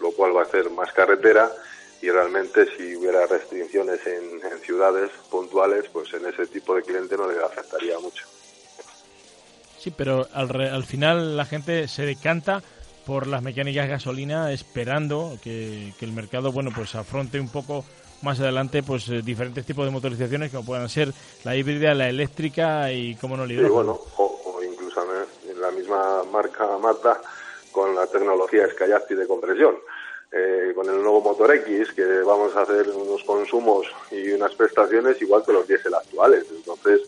lo 0.00 0.10
cual 0.12 0.34
va 0.34 0.40
a 0.40 0.44
hacer 0.44 0.70
más 0.70 0.90
carretera 0.94 1.52
y 2.00 2.10
realmente 2.10 2.66
si 2.76 2.96
hubiera 2.96 3.26
restricciones 3.26 4.00
en, 4.06 4.38
ciudades 4.64 5.10
puntuales, 5.30 5.86
pues 5.92 6.12
en 6.12 6.26
ese 6.26 6.46
tipo 6.46 6.74
de 6.74 6.82
cliente 6.82 7.16
no 7.16 7.30
le 7.30 7.42
afectaría 7.42 7.98
mucho. 7.98 8.26
Sí, 9.78 9.92
pero 9.96 10.26
al, 10.34 10.60
al 10.60 10.84
final 10.84 11.36
la 11.36 11.46
gente 11.46 11.88
se 11.88 12.02
decanta 12.02 12.62
por 13.08 13.26
las 13.26 13.42
mecánicas 13.42 13.88
gasolina 13.88 14.52
esperando 14.52 15.38
que, 15.42 15.94
el 15.98 16.12
mercado 16.12 16.52
bueno 16.52 16.70
pues 16.74 16.94
afronte 16.94 17.40
un 17.40 17.48
poco 17.48 17.86
más 18.20 18.38
adelante 18.38 18.82
pues 18.82 19.08
eh, 19.08 19.22
diferentes 19.22 19.64
tipos 19.64 19.86
de 19.86 19.90
motorizaciones 19.90 20.52
como 20.52 20.66
puedan 20.66 20.90
ser 20.90 21.14
la 21.42 21.56
híbrida, 21.56 21.94
la 21.94 22.10
eléctrica 22.10 22.92
y 22.92 23.14
como 23.14 23.34
no 23.38 23.46
bueno, 23.46 23.98
o, 24.18 24.60
incluso 24.62 25.00
en 25.48 25.58
la 25.58 25.70
misma 25.70 26.22
marca 26.30 26.66
Mazda 26.76 27.22
con 27.72 27.94
la 27.94 28.06
tecnología 28.06 28.68
Skyactiv 28.68 29.16
de 29.16 29.26
compresión. 29.26 29.76
Eh, 30.30 30.72
con 30.74 30.86
el 30.86 31.02
nuevo 31.02 31.22
motor 31.22 31.54
X, 31.54 31.92
que 31.92 32.04
vamos 32.04 32.54
a 32.54 32.60
hacer 32.60 32.90
unos 32.90 33.24
consumos 33.24 33.86
y 34.10 34.30
unas 34.32 34.54
prestaciones 34.54 35.20
igual 35.22 35.42
que 35.44 35.54
los 35.54 35.66
diésel 35.66 35.94
actuales. 35.94 36.44
Entonces, 36.54 37.00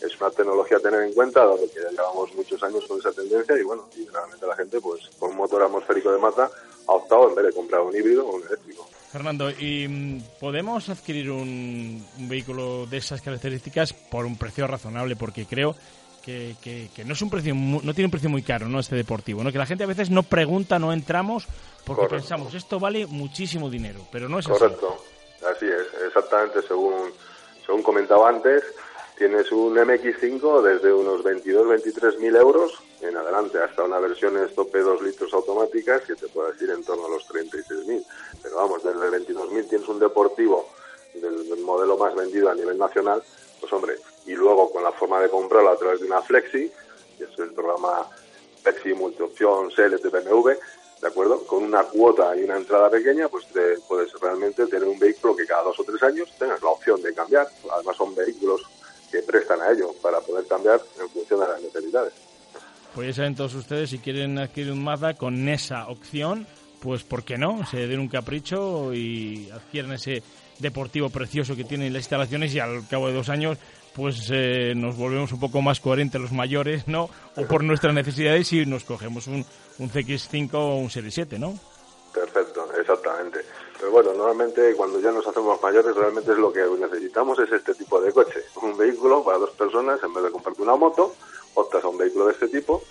es 0.00 0.20
una 0.20 0.30
tecnología 0.30 0.76
a 0.76 0.80
tener 0.80 1.02
en 1.02 1.14
cuenta, 1.14 1.40
dado 1.40 1.56
que 1.56 1.80
ya 1.80 1.90
llevamos 1.90 2.34
muchos 2.34 2.62
años 2.62 2.84
con 2.86 2.98
esa 2.98 3.12
tendencia 3.12 3.56
y 3.58 3.62
bueno, 3.62 3.88
y 3.96 4.06
realmente 4.08 4.46
la 4.46 4.56
gente, 4.56 4.80
pues 4.80 5.08
con 5.18 5.30
un 5.30 5.36
motor 5.36 5.62
atmosférico 5.62 6.12
de 6.12 6.18
mata, 6.18 6.50
ha 6.86 6.92
optado 6.92 7.30
en 7.30 7.34
vez 7.34 7.46
de 7.46 7.52
comprar 7.52 7.80
un 7.80 7.96
híbrido 7.96 8.26
o 8.26 8.36
un 8.36 8.42
eléctrico. 8.42 8.86
Fernando, 9.10 9.50
¿y 9.50 9.88
mm, 9.88 10.22
podemos 10.38 10.88
adquirir 10.90 11.30
un, 11.30 12.04
vehículo 12.18 12.86
de 12.86 12.98
esas 12.98 13.22
características 13.22 13.94
por 13.94 14.26
un 14.26 14.36
precio 14.36 14.66
razonable? 14.66 15.16
Porque 15.16 15.46
creo 15.46 15.74
que, 16.26 16.56
que, 16.94 17.04
no 17.04 17.12
es 17.12 17.22
un 17.22 17.30
precio 17.30 17.54
no 17.54 17.94
tiene 17.94 18.06
un 18.06 18.10
precio 18.10 18.28
muy 18.28 18.42
caro 18.42 18.68
no 18.68 18.80
este 18.80 18.96
deportivo 18.96 19.44
no 19.44 19.52
que 19.52 19.58
la 19.58 19.66
gente 19.66 19.84
a 19.84 19.86
veces 19.86 20.10
no 20.10 20.24
pregunta 20.24 20.78
no 20.78 20.92
entramos 20.92 21.46
porque 21.84 22.06
pensamos 22.06 22.52
esto 22.54 22.80
vale 22.80 23.06
muchísimo 23.06 23.70
dinero 23.70 24.00
pero 24.10 24.28
no 24.28 24.38
es 24.40 24.46
así. 24.46 24.58
Correcto. 24.58 24.96
Así 25.48 25.66
es 25.66 26.06
exactamente 26.06 26.62
según 26.62 27.12
según 27.64 27.82
comentaba 27.82 28.28
antes 28.28 28.64
Tienes 29.16 29.50
un 29.50 29.74
MX5 29.74 30.60
desde 30.60 30.92
unos 30.92 31.22
22, 31.22 31.66
23 31.68 32.18
mil 32.18 32.36
euros 32.36 32.70
en 33.00 33.16
adelante 33.16 33.58
hasta 33.58 33.84
una 33.84 33.98
versión 33.98 34.34
tope 34.54 34.80
2 34.80 35.00
litros 35.00 35.32
automáticas 35.32 36.02
que 36.02 36.14
te 36.16 36.28
puede 36.28 36.52
ir 36.62 36.68
en 36.68 36.84
torno 36.84 37.06
a 37.06 37.08
los 37.08 37.26
36 37.26 37.86
mil. 37.86 38.04
Pero 38.42 38.56
vamos, 38.56 38.84
desde 38.84 39.08
22 39.08 39.52
mil 39.52 39.66
tienes 39.66 39.88
un 39.88 39.98
deportivo 39.98 40.68
del, 41.14 41.60
modelo 41.62 41.96
más 41.96 42.14
vendido 42.14 42.50
a 42.50 42.54
nivel 42.54 42.76
nacional, 42.76 43.22
pues 43.58 43.72
hombre, 43.72 43.96
y 44.26 44.34
luego 44.34 44.70
con 44.70 44.82
la 44.82 44.92
forma 44.92 45.20
de 45.20 45.28
comprarlo 45.28 45.70
a 45.70 45.76
través 45.76 46.00
de 46.00 46.06
una 46.06 46.22
Flexi, 46.22 46.70
que 47.18 47.24
es 47.24 47.38
el 47.38 47.52
programa 47.52 48.06
Flexi 48.62 48.94
Multiopción 48.94 49.70
CLT 49.70 50.10
BMW, 50.10 50.50
¿de 51.00 51.08
acuerdo? 51.08 51.46
Con 51.46 51.62
una 51.62 51.84
cuota 51.84 52.36
y 52.36 52.44
una 52.44 52.56
entrada 52.56 52.90
pequeña, 52.90 53.28
pues 53.28 53.46
te 53.48 53.78
puedes 53.88 54.12
realmente 54.20 54.66
tener 54.66 54.88
un 54.88 54.98
vehículo 54.98 55.36
que 55.36 55.46
cada 55.46 55.62
dos 55.62 55.78
o 55.78 55.84
tres 55.84 56.02
años 56.02 56.28
tengas 56.38 56.62
la 56.62 56.70
opción 56.70 57.00
de 57.02 57.14
cambiar. 57.14 57.46
Además 57.72 57.96
son 57.96 58.14
vehículos 58.14 58.62
que 59.10 59.20
prestan 59.22 59.60
a 59.60 59.70
ello 59.70 59.92
para 60.02 60.20
poder 60.20 60.46
cambiar 60.46 60.80
en 61.00 61.08
función 61.08 61.40
de 61.40 61.48
las 61.48 61.62
necesidades. 61.62 62.12
Pues 62.94 63.08
ya 63.08 63.14
saben 63.14 63.36
todos 63.36 63.54
ustedes, 63.54 63.90
si 63.90 63.98
quieren 63.98 64.38
adquirir 64.38 64.72
un 64.72 64.82
Mazda 64.82 65.14
con 65.14 65.48
esa 65.48 65.88
opción, 65.88 66.46
pues 66.80 67.04
¿por 67.04 67.24
qué 67.24 67.36
no? 67.36 67.64
Se 67.66 67.86
den 67.86 68.00
un 68.00 68.08
capricho 68.08 68.92
y 68.94 69.50
adquieren 69.52 69.92
ese 69.92 70.22
deportivo 70.58 71.10
precioso 71.10 71.54
que 71.54 71.64
tienen 71.64 71.92
las 71.92 72.00
instalaciones 72.00 72.54
y 72.54 72.58
al 72.58 72.88
cabo 72.88 73.08
de 73.08 73.14
dos 73.14 73.28
años 73.28 73.58
pues 73.96 74.28
eh, 74.30 74.74
nos 74.76 74.94
volvemos 74.96 75.32
un 75.32 75.40
poco 75.40 75.62
más 75.62 75.80
coherentes 75.80 76.20
los 76.20 76.30
mayores, 76.30 76.86
¿no? 76.86 77.08
O 77.34 77.46
por 77.46 77.64
nuestras 77.64 77.94
necesidades 77.94 78.52
y 78.52 78.66
nos 78.66 78.84
cogemos 78.84 79.26
un, 79.26 79.44
un 79.78 79.90
CX5 79.90 80.50
o 80.52 80.76
un 80.76 80.90
Serie 80.90 81.10
7, 81.10 81.38
¿no? 81.38 81.58
Perfecto, 82.12 82.68
exactamente. 82.78 83.40
Pero 83.78 83.90
bueno, 83.90 84.12
normalmente 84.12 84.74
cuando 84.74 85.00
ya 85.00 85.10
nos 85.10 85.26
hacemos 85.26 85.60
mayores 85.62 85.96
realmente 85.96 86.32
es 86.32 86.38
lo 86.38 86.52
que 86.52 86.62
necesitamos 86.78 87.38
es 87.38 87.50
este 87.50 87.74
tipo 87.74 87.98
de 88.00 88.12
coche. 88.12 88.40
Un 88.62 88.76
vehículo 88.76 89.24
para 89.24 89.38
dos 89.38 89.50
personas 89.52 90.02
en 90.02 90.12
vez 90.12 90.24
de 90.24 90.30
comprarte 90.30 90.60
una 90.60 90.76
moto, 90.76 91.14
optas 91.54 91.82
a 91.82 91.88
un 91.88 91.96
vehículo 91.96 92.26
de 92.26 92.32
este 92.32 92.48
tipo 92.48 92.82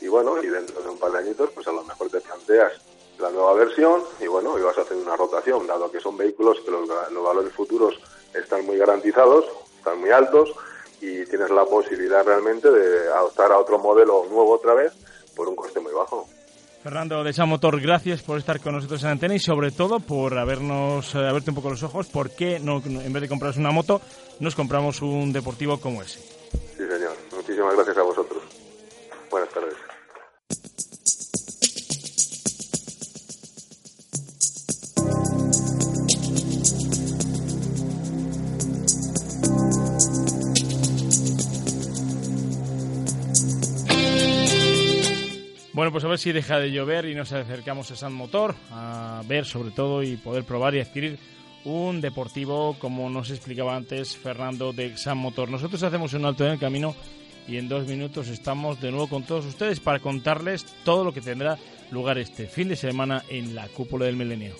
y 0.00 0.06
bueno, 0.06 0.40
y 0.42 0.46
dentro 0.46 0.80
de 0.80 0.88
un 0.88 0.98
par 0.98 1.10
de 1.10 1.18
añitos 1.18 1.50
pues 1.50 1.66
a 1.66 1.72
lo 1.72 1.82
mejor 1.82 2.08
te 2.08 2.20
planteas 2.20 2.72
la 3.18 3.30
nueva 3.30 3.54
versión 3.54 4.02
y 4.20 4.26
bueno, 4.26 4.56
y 4.58 4.62
vas 4.62 4.78
a 4.78 4.82
hacer 4.82 4.96
una 4.96 5.16
rotación, 5.16 5.66
dado 5.66 5.90
que 5.90 6.00
son 6.00 6.16
vehículos 6.16 6.60
que 6.64 6.70
los, 6.70 6.88
los 6.88 7.24
valores 7.24 7.52
futuros 7.52 7.94
están 8.34 8.64
muy 8.64 8.78
garantizados, 8.78 9.44
están 9.82 9.98
muy 9.98 10.10
altos 10.10 10.54
y 11.00 11.26
tienes 11.26 11.50
la 11.50 11.64
posibilidad 11.64 12.24
realmente 12.24 12.70
de 12.70 13.08
adoptar 13.12 13.50
a 13.50 13.58
otro 13.58 13.78
modelo 13.78 14.24
nuevo 14.30 14.54
otra 14.54 14.74
vez 14.74 14.92
por 15.34 15.48
un 15.48 15.56
coste 15.56 15.80
muy 15.80 15.92
bajo. 15.92 16.28
Fernando 16.84 17.22
de 17.24 17.46
Motor, 17.46 17.80
gracias 17.80 18.22
por 18.22 18.38
estar 18.38 18.60
con 18.60 18.74
nosotros 18.74 19.02
en 19.02 19.10
antena 19.10 19.34
y 19.34 19.40
sobre 19.40 19.72
todo 19.72 19.98
por 20.00 20.38
habernos 20.38 21.14
eh, 21.14 21.18
abierto 21.18 21.50
un 21.50 21.56
poco 21.56 21.70
los 21.70 21.82
ojos. 21.82 22.06
¿Por 22.06 22.30
qué 22.30 22.60
no, 22.60 22.80
en 22.84 23.12
vez 23.12 23.22
de 23.22 23.28
comprarnos 23.28 23.56
una 23.56 23.70
moto, 23.70 24.00
nos 24.40 24.54
compramos 24.54 25.02
un 25.02 25.32
deportivo 25.32 25.80
como 25.80 26.02
ese? 26.02 26.20
Sí, 26.20 26.84
señor. 26.88 27.16
Muchísimas 27.34 27.74
gracias 27.74 27.98
a 27.98 28.02
vosotros. 28.02 28.42
Buenas 29.30 29.48
tardes. 29.50 29.74
Bueno, 45.72 45.90
pues 45.90 46.04
a 46.04 46.08
ver 46.08 46.18
si 46.18 46.32
deja 46.32 46.58
de 46.58 46.70
llover 46.70 47.06
y 47.06 47.14
nos 47.14 47.32
acercamos 47.32 47.90
a 47.90 47.96
San 47.96 48.12
Motor 48.12 48.54
a 48.70 49.22
ver 49.26 49.46
sobre 49.46 49.70
todo 49.70 50.02
y 50.02 50.16
poder 50.16 50.44
probar 50.44 50.74
y 50.74 50.80
adquirir 50.80 51.18
un 51.64 52.02
deportivo 52.02 52.76
como 52.78 53.08
nos 53.08 53.30
explicaba 53.30 53.74
antes 53.74 54.16
Fernando 54.16 54.74
de 54.74 54.98
San 54.98 55.16
Motor. 55.16 55.48
Nosotros 55.48 55.82
hacemos 55.82 56.12
un 56.12 56.26
alto 56.26 56.44
en 56.44 56.52
el 56.52 56.58
camino 56.58 56.94
y 57.48 57.56
en 57.56 57.68
dos 57.68 57.86
minutos 57.86 58.28
estamos 58.28 58.82
de 58.82 58.90
nuevo 58.90 59.08
con 59.08 59.22
todos 59.22 59.46
ustedes 59.46 59.80
para 59.80 60.00
contarles 60.00 60.66
todo 60.84 61.04
lo 61.04 61.12
que 61.14 61.22
tendrá 61.22 61.56
lugar 61.90 62.18
este 62.18 62.46
fin 62.46 62.68
de 62.68 62.76
semana 62.76 63.24
en 63.30 63.54
la 63.54 63.66
cúpula 63.68 64.04
del 64.04 64.16
milenio. 64.16 64.54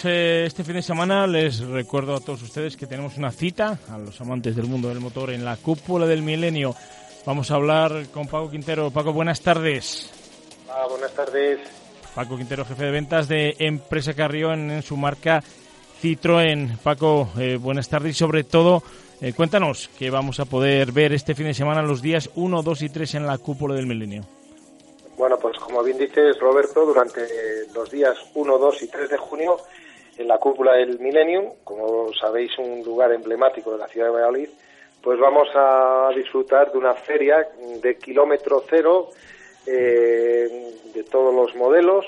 Pues 0.00 0.14
eh, 0.14 0.44
este 0.46 0.64
fin 0.64 0.76
de 0.76 0.82
semana 0.82 1.26
les 1.26 1.60
recuerdo 1.60 2.14
a 2.14 2.20
todos 2.20 2.42
ustedes 2.42 2.74
que 2.74 2.86
tenemos 2.86 3.18
una 3.18 3.30
cita 3.30 3.78
a 3.90 3.98
los 3.98 4.18
amantes 4.20 4.56
del 4.56 4.66
mundo 4.66 4.88
del 4.88 5.00
motor 5.00 5.30
en 5.30 5.44
la 5.44 5.56
cúpula 5.56 6.06
del 6.06 6.22
milenio. 6.22 6.74
Vamos 7.26 7.50
a 7.50 7.56
hablar 7.56 8.06
con 8.12 8.26
Paco 8.26 8.50
Quintero. 8.50 8.90
Paco, 8.90 9.12
buenas 9.12 9.42
tardes. 9.42 10.10
Ah, 10.70 10.86
buenas 10.88 11.12
tardes. 11.12 11.60
Paco 12.14 12.36
Quintero, 12.38 12.64
jefe 12.64 12.84
de 12.84 12.90
ventas 12.90 13.28
de 13.28 13.56
Empresa 13.58 14.14
Carrión 14.14 14.70
en 14.70 14.82
su 14.82 14.96
marca 14.96 15.42
Citroën. 16.02 16.78
Paco, 16.78 17.28
eh, 17.38 17.58
buenas 17.60 17.88
tardes 17.88 18.12
y 18.12 18.18
sobre 18.18 18.44
todo 18.44 18.82
eh, 19.20 19.34
cuéntanos 19.34 19.88
que 19.98 20.08
vamos 20.08 20.40
a 20.40 20.46
poder 20.46 20.92
ver 20.92 21.12
este 21.12 21.34
fin 21.34 21.46
de 21.46 21.54
semana 21.54 21.82
los 21.82 22.00
días 22.00 22.30
1, 22.36 22.62
2 22.62 22.82
y 22.82 22.88
3 22.88 23.14
en 23.16 23.26
la 23.26 23.36
cúpula 23.36 23.74
del 23.74 23.86
milenio. 23.86 24.24
Bueno, 25.18 25.38
pues 25.38 25.58
como 25.58 25.82
bien 25.82 25.98
dices, 25.98 26.38
Roberto, 26.38 26.86
durante 26.86 27.20
los 27.74 27.90
días 27.90 28.16
1, 28.34 28.56
2 28.56 28.82
y 28.82 28.88
3 28.88 29.10
de 29.10 29.18
junio, 29.18 29.58
en 30.20 30.28
la 30.28 30.38
cúpula 30.38 30.74
del 30.74 30.98
Millennium, 30.98 31.54
como 31.64 32.12
sabéis, 32.12 32.56
un 32.58 32.82
lugar 32.84 33.10
emblemático 33.12 33.72
de 33.72 33.78
la 33.78 33.88
ciudad 33.88 34.08
de 34.08 34.12
Valladolid, 34.12 34.48
pues 35.02 35.18
vamos 35.18 35.48
a 35.54 36.10
disfrutar 36.14 36.70
de 36.70 36.78
una 36.78 36.92
feria 36.94 37.48
de 37.82 37.96
kilómetro 37.96 38.62
cero 38.68 39.08
eh, 39.66 40.74
de 40.92 41.04
todos 41.04 41.34
los 41.34 41.54
modelos, 41.56 42.04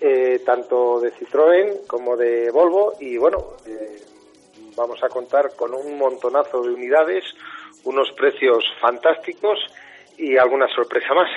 eh, 0.00 0.40
tanto 0.44 0.98
de 1.00 1.12
Citroën 1.12 1.86
como 1.86 2.16
de 2.16 2.50
Volvo, 2.50 2.94
y 2.98 3.16
bueno, 3.16 3.52
eh, 3.66 4.00
vamos 4.74 5.02
a 5.04 5.08
contar 5.08 5.54
con 5.54 5.74
un 5.74 5.96
montonazo 5.96 6.62
de 6.62 6.70
unidades, 6.70 7.24
unos 7.84 8.10
precios 8.12 8.64
fantásticos 8.80 9.58
y 10.16 10.36
alguna 10.36 10.66
sorpresa 10.74 11.14
más. 11.14 11.30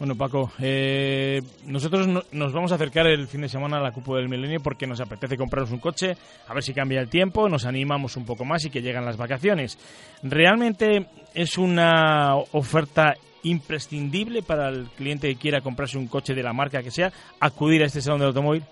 Bueno, 0.00 0.16
Paco, 0.16 0.50
eh, 0.62 1.42
nosotros 1.66 2.08
nos 2.32 2.52
vamos 2.54 2.72
a 2.72 2.76
acercar 2.76 3.06
el 3.06 3.26
fin 3.26 3.42
de 3.42 3.50
semana 3.50 3.76
a 3.76 3.82
la 3.82 3.92
Cúpula 3.92 4.18
del 4.18 4.30
Milenio 4.30 4.58
porque 4.64 4.86
nos 4.86 4.98
apetece 4.98 5.36
comprarnos 5.36 5.72
un 5.72 5.78
coche, 5.78 6.16
a 6.48 6.54
ver 6.54 6.62
si 6.62 6.72
cambia 6.72 7.00
el 7.00 7.10
tiempo, 7.10 7.50
nos 7.50 7.66
animamos 7.66 8.16
un 8.16 8.24
poco 8.24 8.46
más 8.46 8.64
y 8.64 8.70
que 8.70 8.80
llegan 8.80 9.04
las 9.04 9.18
vacaciones. 9.18 9.76
Realmente 10.22 11.04
es 11.34 11.58
una 11.58 12.34
oferta 12.34 13.12
imprescindible 13.42 14.40
para 14.42 14.70
el 14.70 14.86
cliente 14.96 15.28
que 15.28 15.38
quiera 15.38 15.60
comprarse 15.60 15.98
un 15.98 16.08
coche 16.08 16.32
de 16.32 16.42
la 16.42 16.54
marca 16.54 16.82
que 16.82 16.90
sea 16.90 17.12
acudir 17.38 17.82
a 17.82 17.86
este 17.86 18.00
salón 18.00 18.20
del 18.20 18.28
automóvil? 18.28 18.62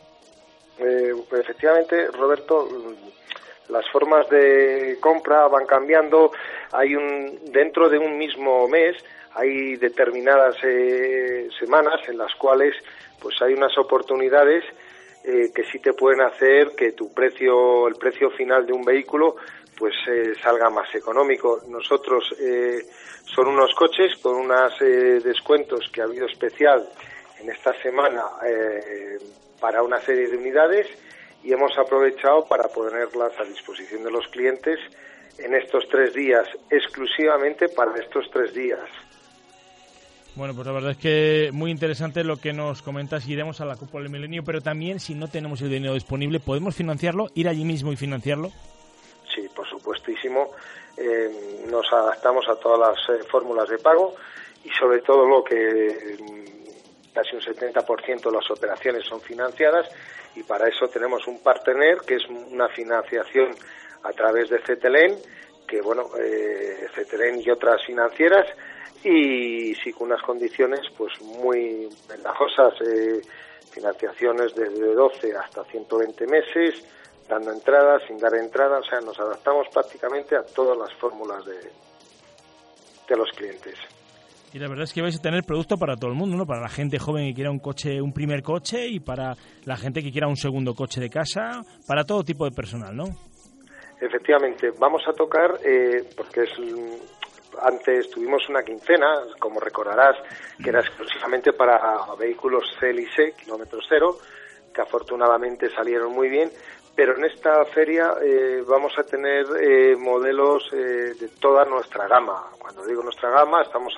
Eh, 0.78 1.12
efectivamente, 1.38 2.06
Roberto, 2.06 2.66
las 3.68 3.84
formas 3.90 4.26
de 4.30 4.96
compra 4.98 5.46
van 5.48 5.66
cambiando. 5.66 6.32
Hay 6.72 6.94
un 6.94 7.38
dentro 7.52 7.90
de 7.90 7.98
un 7.98 8.16
mismo 8.16 8.66
mes 8.66 8.96
hay 9.38 9.76
determinadas 9.76 10.56
eh, 10.64 11.48
semanas 11.58 12.00
en 12.08 12.18
las 12.18 12.34
cuales 12.34 12.74
pues 13.20 13.40
hay 13.40 13.54
unas 13.54 13.76
oportunidades 13.78 14.64
eh, 15.24 15.50
que 15.54 15.64
sí 15.64 15.78
te 15.78 15.92
pueden 15.92 16.22
hacer 16.22 16.70
que 16.76 16.92
tu 16.92 17.12
precio, 17.12 17.86
el 17.86 17.94
precio 17.94 18.30
final 18.30 18.66
de 18.66 18.72
un 18.72 18.84
vehículo, 18.84 19.36
pues 19.76 19.94
eh, 20.08 20.32
salga 20.42 20.70
más 20.70 20.92
económico. 20.92 21.60
Nosotros 21.68 22.34
son 23.34 23.46
unos 23.46 23.72
coches 23.74 24.16
con 24.20 24.34
unos 24.34 24.72
descuentos 24.80 25.88
que 25.92 26.00
ha 26.00 26.04
habido 26.04 26.26
especial 26.26 26.88
en 27.40 27.50
esta 27.50 27.72
semana 27.80 28.24
para 29.60 29.82
una 29.82 30.00
serie 30.00 30.28
de 30.28 30.36
unidades 30.36 30.88
y 31.44 31.52
hemos 31.52 31.76
aprovechado 31.78 32.44
para 32.46 32.68
ponerlas 32.68 33.38
a 33.38 33.44
disposición 33.44 34.02
de 34.02 34.10
los 34.10 34.26
clientes 34.28 34.80
en 35.38 35.54
estos 35.54 35.88
tres 35.88 36.12
días, 36.14 36.48
exclusivamente 36.70 37.68
para 37.68 37.96
estos 38.00 38.28
tres 38.32 38.52
días. 38.52 38.80
Bueno, 40.38 40.54
pues 40.54 40.68
la 40.68 40.72
verdad 40.72 40.92
es 40.92 40.98
que 40.98 41.50
muy 41.52 41.72
interesante 41.72 42.22
lo 42.22 42.36
que 42.36 42.52
nos 42.52 42.80
comentas. 42.80 43.26
Iremos 43.26 43.60
a 43.60 43.64
la 43.64 43.74
Cúpula 43.74 44.04
del 44.04 44.12
Milenio, 44.12 44.44
pero 44.44 44.60
también 44.60 45.00
si 45.00 45.16
no 45.16 45.26
tenemos 45.26 45.60
el 45.62 45.68
dinero 45.68 45.94
disponible, 45.94 46.38
¿podemos 46.38 46.76
financiarlo? 46.76 47.26
¿Ir 47.34 47.48
allí 47.48 47.64
mismo 47.64 47.92
y 47.92 47.96
financiarlo? 47.96 48.52
Sí, 49.34 49.48
por 49.52 49.68
supuestísimo. 49.68 50.52
Eh, 50.96 51.66
nos 51.68 51.92
adaptamos 51.92 52.48
a 52.48 52.54
todas 52.54 52.78
las 52.78 53.18
eh, 53.18 53.24
fórmulas 53.28 53.68
de 53.68 53.78
pago 53.78 54.14
y 54.64 54.70
sobre 54.70 55.00
todo 55.00 55.28
lo 55.28 55.42
que 55.42 56.16
mm, 56.20 57.12
casi 57.12 57.34
un 57.34 57.42
70% 57.42 58.22
de 58.22 58.30
las 58.30 58.48
operaciones 58.48 59.04
son 59.06 59.20
financiadas 59.20 59.88
y 60.36 60.44
para 60.44 60.68
eso 60.68 60.86
tenemos 60.86 61.26
un 61.26 61.42
partner 61.42 61.98
que 62.06 62.14
es 62.14 62.24
una 62.28 62.68
financiación 62.68 63.56
a 64.04 64.12
través 64.12 64.50
de 64.50 64.60
CETELEN, 64.60 65.16
que 65.66 65.80
bueno, 65.80 66.10
eh, 66.16 66.86
y 67.44 67.50
otras 67.50 67.84
financieras 67.84 68.46
y 69.04 69.74
sí 69.76 69.92
con 69.92 70.08
unas 70.08 70.22
condiciones 70.22 70.80
pues 70.96 71.12
muy 71.22 71.88
ventajosas, 72.08 72.74
eh, 72.80 73.20
financiaciones 73.70 74.54
desde 74.54 74.94
12 74.94 75.36
hasta 75.36 75.64
120 75.64 76.26
meses, 76.26 76.84
dando 77.28 77.52
entrada, 77.52 77.98
sin 78.06 78.18
dar 78.18 78.34
entrada, 78.34 78.78
o 78.78 78.84
sea, 78.84 79.00
nos 79.00 79.18
adaptamos 79.18 79.68
prácticamente 79.72 80.36
a 80.36 80.42
todas 80.42 80.76
las 80.76 80.92
fórmulas 80.94 81.44
de, 81.44 81.58
de 83.08 83.16
los 83.16 83.30
clientes. 83.32 83.78
Y 84.52 84.58
la 84.58 84.68
verdad 84.68 84.84
es 84.84 84.94
que 84.94 85.02
vais 85.02 85.16
a 85.16 85.20
tener 85.20 85.44
producto 85.44 85.76
para 85.76 85.96
todo 85.96 86.10
el 86.10 86.16
mundo, 86.16 86.36
¿no? 86.36 86.46
Para 86.46 86.62
la 86.62 86.70
gente 86.70 86.98
joven 86.98 87.28
que 87.28 87.34
quiera 87.34 87.50
un 87.50 87.58
coche, 87.58 88.00
un 88.00 88.14
primer 88.14 88.42
coche 88.42 88.86
y 88.86 88.98
para 88.98 89.34
la 89.64 89.76
gente 89.76 90.02
que 90.02 90.10
quiera 90.10 90.26
un 90.26 90.36
segundo 90.36 90.74
coche 90.74 91.00
de 91.00 91.10
casa, 91.10 91.62
para 91.86 92.04
todo 92.04 92.24
tipo 92.24 92.46
de 92.46 92.52
personal, 92.52 92.96
¿no? 92.96 93.04
Efectivamente, 94.00 94.70
vamos 94.78 95.02
a 95.06 95.12
tocar, 95.12 95.58
eh, 95.64 96.04
porque 96.16 96.44
es 96.44 96.58
antes 97.62 98.10
tuvimos 98.10 98.48
una 98.48 98.62
quincena, 98.62 99.22
como 99.38 99.60
recordarás, 99.60 100.16
que 100.62 100.70
era 100.70 100.80
exclusivamente 100.80 101.52
para 101.52 101.98
vehículos 102.18 102.64
C 102.80 103.32
kilómetros 103.32 103.84
cero, 103.88 104.18
que 104.72 104.80
afortunadamente 104.80 105.70
salieron 105.70 106.12
muy 106.12 106.28
bien, 106.28 106.50
pero 106.94 107.16
en 107.16 107.24
esta 107.24 107.64
feria 107.66 108.14
eh, 108.20 108.64
vamos 108.66 108.92
a 108.98 109.04
tener 109.04 109.46
eh, 109.60 109.94
modelos 109.96 110.68
eh, 110.72 111.14
de 111.18 111.28
toda 111.40 111.64
nuestra 111.64 112.08
gama. 112.08 112.50
Cuando 112.58 112.84
digo 112.84 113.02
nuestra 113.02 113.30
gama, 113.30 113.62
estamos 113.62 113.94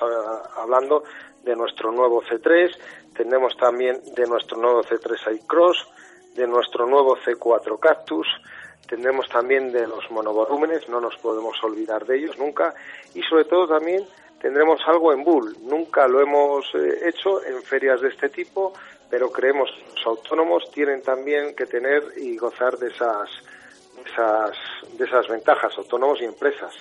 hablando 0.55 1.03
de 1.43 1.55
nuestro 1.55 1.91
nuevo 1.91 2.21
C3, 2.21 2.71
tenemos 3.15 3.57
también 3.57 3.99
de 4.15 4.27
nuestro 4.27 4.57
nuevo 4.57 4.83
C3 4.83 5.35
iCross, 5.35 5.87
de 6.35 6.45
nuestro 6.45 6.85
nuevo 6.85 7.17
C4 7.17 7.79
Cactus, 7.79 8.27
tendremos 8.91 9.29
también 9.29 9.71
de 9.71 9.87
los 9.87 10.11
monovolúmenes, 10.11 10.89
no 10.89 10.99
nos 10.99 11.15
podemos 11.15 11.55
olvidar 11.63 12.05
de 12.05 12.17
ellos 12.17 12.37
nunca, 12.37 12.75
y 13.15 13.23
sobre 13.23 13.45
todo 13.45 13.65
también 13.65 14.05
tendremos 14.41 14.81
algo 14.85 15.13
en 15.13 15.23
Bull. 15.23 15.55
Nunca 15.61 16.09
lo 16.09 16.19
hemos 16.19 16.65
hecho 17.01 17.41
en 17.45 17.63
ferias 17.63 18.01
de 18.01 18.09
este 18.09 18.27
tipo, 18.27 18.73
pero 19.09 19.31
creemos 19.31 19.69
que 19.71 19.95
los 19.95 20.05
autónomos 20.05 20.69
tienen 20.71 21.01
también 21.01 21.55
que 21.55 21.67
tener 21.67 22.03
y 22.17 22.35
gozar 22.35 22.77
de 22.77 22.89
esas, 22.89 23.29
esas, 24.05 24.57
de 24.97 25.05
esas 25.05 25.25
ventajas, 25.29 25.71
autónomos 25.77 26.19
y 26.19 26.25
empresas. 26.25 26.73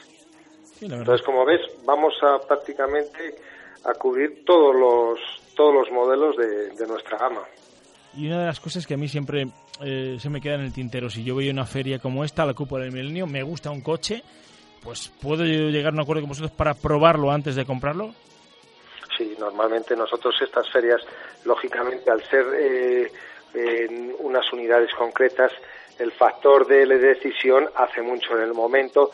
Entonces, 0.80 1.24
como 1.24 1.44
ves, 1.44 1.60
vamos 1.84 2.14
a 2.22 2.40
prácticamente 2.44 3.36
a 3.84 3.94
cubrir 3.94 4.44
todos 4.44 4.74
los, 4.74 5.20
todos 5.54 5.72
los 5.72 5.92
modelos 5.92 6.36
de, 6.36 6.86
nuestra 6.88 7.18
gama. 7.18 7.44
Y 8.16 8.26
una 8.26 8.40
de 8.40 8.46
las 8.46 8.58
cosas 8.58 8.84
que 8.84 8.94
a 8.94 8.96
mí 8.96 9.06
siempre 9.06 9.46
eh, 9.82 10.16
se 10.18 10.28
me 10.30 10.40
queda 10.40 10.54
en 10.54 10.62
el 10.62 10.72
tintero, 10.72 11.08
si 11.08 11.24
yo 11.24 11.34
voy 11.34 11.48
a 11.48 11.52
una 11.52 11.66
feria 11.66 11.98
como 11.98 12.24
esta, 12.24 12.44
la 12.44 12.54
Cúpula 12.54 12.84
del 12.84 12.92
Milenio, 12.92 13.26
me 13.26 13.42
gusta 13.42 13.70
un 13.70 13.80
coche, 13.80 14.22
pues 14.82 15.12
¿puedo 15.20 15.44
llegar 15.44 15.92
a 15.92 15.94
un 15.94 16.00
acuerdo 16.00 16.22
con 16.22 16.30
vosotros 16.30 16.52
para 16.52 16.74
probarlo 16.74 17.30
antes 17.30 17.56
de 17.56 17.64
comprarlo? 17.64 18.14
Sí, 19.16 19.34
normalmente 19.38 19.96
nosotros 19.96 20.34
estas 20.40 20.70
ferias, 20.70 21.00
lógicamente, 21.44 22.10
al 22.10 22.22
ser 22.24 22.46
eh, 22.58 23.12
en 23.54 24.14
unas 24.20 24.50
unidades 24.52 24.90
concretas, 24.96 25.52
el 25.98 26.12
factor 26.12 26.66
de 26.66 26.86
decisión 26.86 27.68
hace 27.76 28.00
mucho 28.00 28.36
en 28.36 28.44
el 28.44 28.54
momento. 28.54 29.10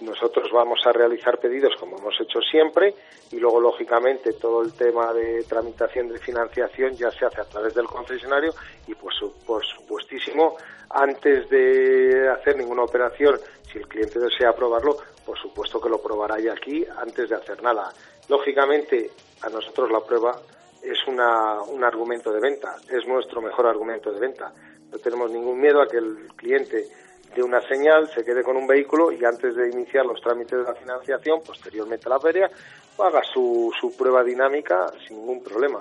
Nosotros 0.00 0.50
vamos 0.52 0.78
a 0.86 0.92
realizar 0.92 1.38
pedidos 1.38 1.74
como 1.78 1.98
hemos 1.98 2.14
hecho 2.20 2.40
siempre 2.40 2.94
y 3.32 3.36
luego, 3.38 3.60
lógicamente, 3.60 4.32
todo 4.34 4.62
el 4.62 4.72
tema 4.72 5.12
de 5.12 5.42
tramitación 5.44 6.08
de 6.08 6.18
financiación 6.18 6.92
ya 6.94 7.10
se 7.10 7.26
hace 7.26 7.40
a 7.40 7.44
través 7.44 7.74
del 7.74 7.86
concesionario 7.86 8.52
y, 8.86 8.94
pues, 8.94 9.16
por 9.44 9.64
supuestísimo, 9.66 10.56
antes 10.90 11.48
de 11.50 12.28
hacer 12.28 12.56
ninguna 12.56 12.84
operación, 12.84 13.38
si 13.70 13.78
el 13.78 13.88
cliente 13.88 14.18
desea 14.18 14.54
probarlo, 14.54 14.96
por 15.26 15.38
supuesto 15.38 15.80
que 15.80 15.88
lo 15.88 16.00
probará 16.00 16.38
ya 16.38 16.52
aquí 16.52 16.86
antes 16.96 17.28
de 17.28 17.34
hacer 17.36 17.62
nada. 17.62 17.92
Lógicamente, 18.28 19.10
a 19.42 19.48
nosotros 19.48 19.90
la 19.90 20.00
prueba 20.00 20.40
es 20.82 20.98
una, 21.06 21.60
un 21.62 21.82
argumento 21.82 22.32
de 22.32 22.40
venta, 22.40 22.76
es 22.88 23.06
nuestro 23.06 23.42
mejor 23.42 23.66
argumento 23.66 24.12
de 24.12 24.20
venta. 24.20 24.52
No 24.90 24.98
tenemos 24.98 25.30
ningún 25.30 25.60
miedo 25.60 25.82
a 25.82 25.88
que 25.88 25.98
el 25.98 26.28
cliente 26.36 26.88
dé 27.34 27.42
una 27.42 27.60
señal, 27.62 28.08
se 28.14 28.24
quede 28.24 28.42
con 28.42 28.56
un 28.56 28.66
vehículo 28.66 29.12
y 29.12 29.24
antes 29.24 29.54
de 29.54 29.68
iniciar 29.70 30.06
los 30.06 30.20
trámites 30.20 30.58
de 30.58 30.64
la 30.64 30.74
financiación, 30.74 31.40
posteriormente 31.44 32.06
a 32.06 32.10
la 32.10 32.20
feria, 32.20 32.50
haga 32.98 33.22
su, 33.32 33.70
su 33.80 33.96
prueba 33.96 34.22
dinámica 34.22 34.86
sin 35.06 35.18
ningún 35.18 35.42
problema. 35.42 35.80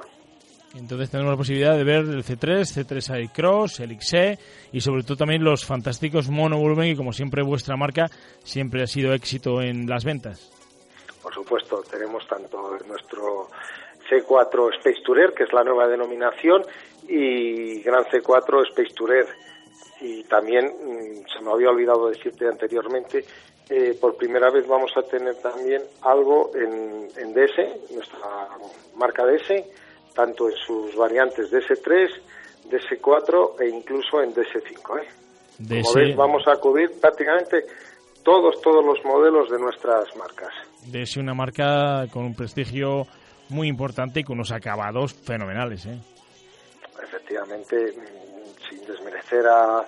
Entonces 0.75 1.09
tenemos 1.09 1.31
la 1.31 1.37
posibilidad 1.37 1.75
de 1.75 1.83
ver 1.83 2.01
el 2.01 2.23
C3, 2.23 2.61
C3 2.61 3.23
iCross, 3.23 3.79
el 3.79 3.99
XE 3.99 4.37
y 4.73 4.81
sobre 4.81 5.03
todo 5.03 5.17
también 5.17 5.43
los 5.43 5.65
fantásticos 5.65 6.29
monovolumen 6.29 6.89
y 6.89 6.95
como 6.95 7.13
siempre 7.13 7.41
vuestra 7.41 7.77
marca 7.77 8.07
siempre 8.43 8.83
ha 8.83 8.87
sido 8.87 9.13
éxito 9.13 9.61
en 9.61 9.87
las 9.87 10.03
ventas 10.03 10.51
por 11.27 11.33
supuesto, 11.33 11.83
tenemos 11.91 12.25
tanto 12.25 12.77
nuestro 12.87 13.49
C4 14.09 14.77
Space 14.77 15.01
Tourer, 15.03 15.33
que 15.33 15.43
es 15.43 15.51
la 15.51 15.61
nueva 15.61 15.85
denominación, 15.85 16.63
y 17.05 17.81
Gran 17.81 18.05
C4 18.05 18.65
Space 18.69 18.93
Tourer. 18.95 19.27
Y 20.01 20.23
también, 20.25 20.65
mm, 20.65 21.27
se 21.27 21.43
me 21.43 21.51
había 21.51 21.69
olvidado 21.69 22.09
decirte 22.09 22.47
anteriormente, 22.47 23.25
eh, 23.69 23.97
por 23.99 24.15
primera 24.15 24.49
vez 24.49 24.65
vamos 24.67 24.91
a 24.95 25.01
tener 25.01 25.35
también 25.35 25.81
algo 26.01 26.51
en, 26.55 27.07
en 27.17 27.33
DS, 27.33 27.93
nuestra 27.93 28.47
marca 28.95 29.25
DS, 29.25 29.65
tanto 30.13 30.49
en 30.49 30.55
sus 30.55 30.95
variantes 30.95 31.51
DS3, 31.51 32.09
DS4 32.69 33.61
e 33.61 33.69
incluso 33.69 34.21
en 34.21 34.33
DS5. 34.33 35.01
¿eh? 35.01 35.07
Como 35.57 35.93
ves, 35.93 36.15
vamos 36.15 36.43
a 36.47 36.55
cubrir 36.57 36.91
prácticamente 36.99 37.65
todos, 38.23 38.61
todos 38.61 38.85
los 38.85 39.03
modelos 39.03 39.49
de 39.49 39.59
nuestras 39.59 40.15
marcas. 40.15 40.53
Ser 41.05 41.23
una 41.23 41.33
marca 41.33 42.05
con 42.11 42.25
un 42.25 42.35
prestigio 42.35 43.05
muy 43.49 43.67
importante 43.67 44.19
y 44.19 44.23
con 44.23 44.35
unos 44.35 44.51
acabados 44.51 45.13
fenomenales. 45.13 45.85
¿eh? 45.85 45.97
Efectivamente, 47.01 47.93
a, 49.47 49.79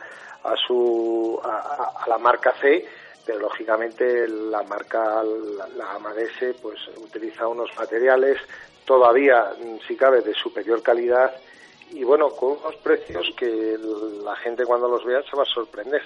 a, 0.44 0.56
su, 0.68 1.40
a, 1.44 2.06
la 2.08 2.18
marca 2.18 2.54
C, 2.62 2.86
pero 3.26 3.40
lógicamente 3.40 4.28
la 4.28 4.64
marca, 4.64 5.24
la, 5.24 5.68
la 5.70 5.94
gama 5.94 6.14
DS, 6.14 6.56
pues 6.62 6.80
utiliza 6.98 7.48
unos 7.48 7.70
materiales 7.78 8.38
todavía, 8.86 9.52
mm, 9.60 9.88
si 9.88 9.96
cabe, 9.96 10.22
de 10.22 10.34
superior 10.34 10.82
calidad 10.82 11.32
y 11.92 12.04
bueno, 12.04 12.30
con 12.30 12.52
unos 12.52 12.76
precios 12.84 13.26
que 13.38 13.78
la 14.24 14.36
gente 14.38 14.66
cuando 14.66 14.88
los 14.88 15.04
vea 15.06 15.22
se 15.30 15.36
va 15.36 15.44
a 15.44 15.54
sorprender. 15.54 16.02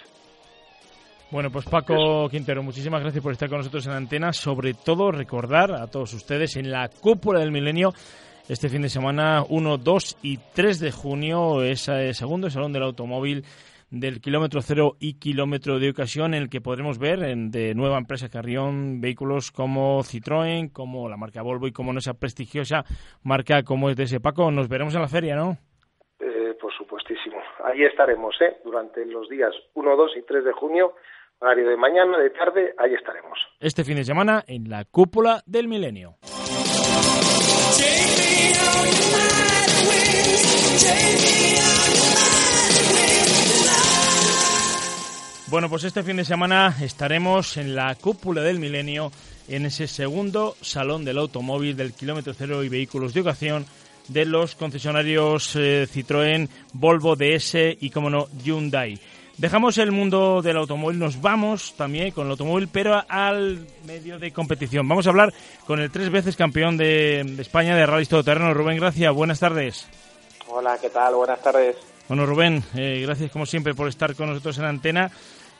Bueno, 1.31 1.49
pues 1.49 1.65
Paco 1.65 2.29
Quintero, 2.29 2.61
muchísimas 2.61 3.01
gracias 3.01 3.23
por 3.23 3.31
estar 3.31 3.49
con 3.49 3.57
nosotros 3.57 3.87
en 3.87 3.93
antena. 3.93 4.31
Sobre 4.33 4.75
todo 4.75 5.11
recordar 5.11 5.73
a 5.73 5.87
todos 5.87 6.13
ustedes 6.13 6.55
en 6.57 6.71
la 6.71 6.89
cúpula 6.89 7.39
del 7.39 7.51
milenio 7.51 7.91
este 8.49 8.69
fin 8.69 8.81
de 8.81 8.89
semana 8.89 9.43
1, 9.47 9.77
2 9.77 10.17
y 10.21 10.37
3 10.53 10.79
de 10.79 10.91
junio, 10.91 11.63
ese 11.63 12.13
segundo 12.13 12.49
Salón 12.49 12.73
del 12.73 12.83
Automóvil 12.83 13.45
del 13.93 14.21
kilómetro 14.21 14.61
cero 14.63 14.95
y 14.99 15.19
kilómetro 15.19 15.77
de 15.77 15.91
ocasión, 15.91 16.33
en 16.33 16.41
el 16.41 16.49
que 16.49 16.61
podremos 16.61 16.97
ver 16.97 17.21
en, 17.23 17.51
de 17.51 17.75
nueva 17.75 17.99
empresa 17.99 18.27
Carrión 18.27 18.99
vehículos 19.01 19.51
como 19.51 19.99
Citroën, 19.99 20.71
como 20.73 21.07
la 21.07 21.15
marca 21.15 21.43
Volvo 21.43 21.67
y 21.67 21.71
como 21.71 21.95
esa 21.95 22.15
prestigiosa 22.15 22.85
marca 23.21 23.61
como 23.61 23.91
es 23.91 23.95
de 23.95 24.03
ese 24.03 24.19
Paco. 24.19 24.49
Nos 24.49 24.67
veremos 24.67 24.95
en 24.95 25.01
la 25.01 25.07
feria, 25.07 25.35
¿no? 25.35 25.57
Eh, 26.19 26.55
por 26.59 26.73
supuestísimo. 26.73 27.37
Ahí 27.63 27.83
estaremos, 27.83 28.35
¿eh? 28.41 28.57
Durante 28.65 29.05
los 29.05 29.29
días 29.29 29.53
1, 29.75 29.95
2 29.95 30.11
y 30.17 30.21
3 30.23 30.43
de 30.43 30.53
junio, 30.53 30.95
horario 31.37 31.69
de 31.69 31.77
mañana, 31.77 32.17
de 32.17 32.31
tarde, 32.31 32.73
ahí 32.79 32.95
estaremos. 32.95 33.37
Este 33.59 33.83
fin 33.83 33.97
de 33.97 34.03
semana 34.03 34.43
en 34.47 34.71
la 34.71 34.85
cúpula 34.85 35.43
del 35.45 35.67
milenio. 35.67 36.17
Bueno, 45.53 45.69
pues 45.69 45.83
este 45.83 46.01
fin 46.01 46.17
de 46.17 46.25
semana 46.25 46.75
estaremos 46.81 47.57
en 47.57 47.75
la 47.75 47.93
cúpula 47.93 48.41
del 48.41 48.57
milenio, 48.57 49.11
en 49.47 49.67
ese 49.67 49.87
segundo 49.87 50.57
salón 50.61 51.05
del 51.05 51.19
automóvil 51.19 51.77
del 51.77 51.93
kilómetro 51.93 52.33
cero 52.33 52.63
y 52.63 52.69
vehículos 52.69 53.13
de 53.13 53.21
ocasión 53.21 53.65
de 54.07 54.25
los 54.25 54.55
concesionarios 54.55 55.55
eh, 55.55 55.87
Citroën, 55.87 56.49
Volvo, 56.73 57.15
DS 57.15 57.55
y, 57.79 57.91
como 57.91 58.09
no, 58.09 58.27
Hyundai. 58.43 58.99
Dejamos 59.37 59.77
el 59.77 59.91
mundo 59.91 60.41
del 60.41 60.57
automóvil, 60.57 60.99
nos 60.99 61.21
vamos 61.21 61.75
también 61.75 62.11
con 62.11 62.25
el 62.25 62.31
automóvil, 62.31 62.67
pero 62.71 63.03
al 63.07 63.65
medio 63.85 64.19
de 64.19 64.31
competición. 64.31 64.87
Vamos 64.87 65.05
a 65.05 65.11
hablar 65.11 65.33
con 65.65 65.79
el 65.79 65.91
tres 65.91 66.09
veces 66.09 66.35
campeón 66.35 66.77
de, 66.77 67.21
España 67.39 67.75
de 67.75 67.85
Rally 67.85 68.05
Todoterreno, 68.05 68.53
Rubén 68.53 68.77
Gracia. 68.77 69.11
Buenas 69.11 69.39
tardes. 69.39 69.87
Hola, 70.55 70.77
¿qué 70.79 70.91
tal? 70.91 71.15
Buenas 71.15 71.41
tardes. 71.41 71.75
Bueno, 72.07 72.27
Rubén, 72.27 72.63
eh, 72.77 73.01
gracias 73.03 73.31
como 73.31 73.47
siempre 73.47 73.73
por 73.73 73.87
estar 73.87 74.15
con 74.15 74.29
nosotros 74.29 74.59
en 74.59 74.65
antena. 74.65 75.09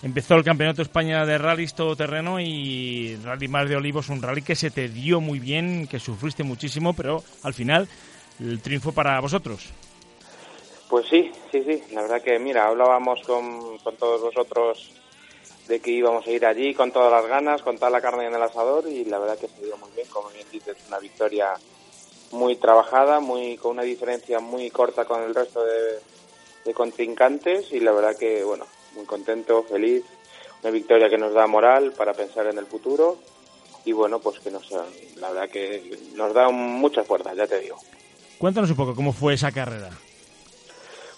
Empezó 0.03 0.36
el 0.36 0.43
Campeonato 0.43 0.84
España 0.84 1.25
de 1.25 1.39
Rallys 1.39 1.73
Todoterreno 1.73 2.39
y 2.39 3.15
Rally 3.23 3.47
Mar 3.47 3.67
de 3.67 3.75
Olivos, 3.75 4.10
un 4.10 4.21
rally 4.21 4.43
que 4.43 4.53
se 4.53 4.69
te 4.69 4.89
dio 4.89 5.19
muy 5.19 5.39
bien, 5.39 5.88
que 5.88 5.97
sufriste 5.97 6.43
muchísimo, 6.43 6.93
pero 6.93 7.23
al 7.41 7.56
final 7.56 7.88
el 8.39 8.62
triunfo 8.62 8.91
para 8.91 9.19
vosotros. 9.19 9.71
Pues 10.89 11.08
sí, 11.10 11.32
sí, 11.51 11.63
sí. 11.63 11.84
La 11.91 12.03
verdad 12.03 12.21
que, 12.21 12.38
mira, 12.38 12.67
hablábamos 12.67 13.19
con, 13.25 13.79
con 13.79 13.95
todos 13.95 14.21
vosotros 14.21 14.91
de 15.67 15.79
que 15.79 15.89
íbamos 15.89 16.27
a 16.27 16.29
ir 16.29 16.45
allí 16.45 16.75
con 16.75 16.91
todas 16.91 17.12
las 17.12 17.25
ganas, 17.25 17.63
con 17.63 17.77
toda 17.79 17.89
la 17.89 17.99
carne 18.01 18.27
en 18.27 18.36
el 18.36 18.43
asador 18.43 18.88
y 18.88 19.06
la 19.06 19.17
verdad 19.17 19.39
que 19.39 19.47
se 19.47 19.65
dio 19.65 19.75
muy 19.77 19.89
bien. 19.95 20.08
Como 20.10 20.29
bien 20.29 20.45
dices, 20.51 20.77
una 20.88 20.99
victoria 20.99 21.56
muy 22.34 22.56
trabajada, 22.56 23.19
muy 23.19 23.58
con 23.58 23.72
una 23.72 23.84
diferencia 23.84 24.39
muy 24.39 24.69
corta 24.69 25.06
con 25.06 25.22
el 25.24 25.34
resto 25.34 25.63
de, 25.63 26.00
de 26.65 26.74
contrincantes 26.74 27.72
y 27.72 27.80
la 27.80 27.91
verdad 27.91 28.17
que, 28.17 28.43
bueno, 28.43 28.65
muy 28.96 29.06
contento, 29.06 29.63
feliz. 29.63 30.04
Una 30.62 30.72
victoria 30.72 31.10
que 31.10 31.17
nos 31.17 31.34
da 31.34 31.46
moral 31.46 31.93
para 31.93 32.13
pensar 32.13 32.48
en 32.48 32.58
el 32.58 32.65
futuro 32.65 33.17
y 33.86 33.91
bueno, 33.91 34.19
pues 34.19 34.39
que 34.39 34.50
nos, 34.50 34.69
la 34.72 35.30
verdad 35.32 35.50
que 35.50 35.98
nos 36.15 36.34
da 36.34 36.50
muchas 36.50 37.06
fuerzas, 37.06 37.36
ya 37.36 37.48
te 37.48 37.60
digo. 37.60 37.78
Cuéntanos 38.38 38.69
un 38.69 38.78
poco 38.78 38.96
cómo 38.96 39.13
fue 39.13 39.34
esa 39.34 39.52
carrera. 39.52 39.89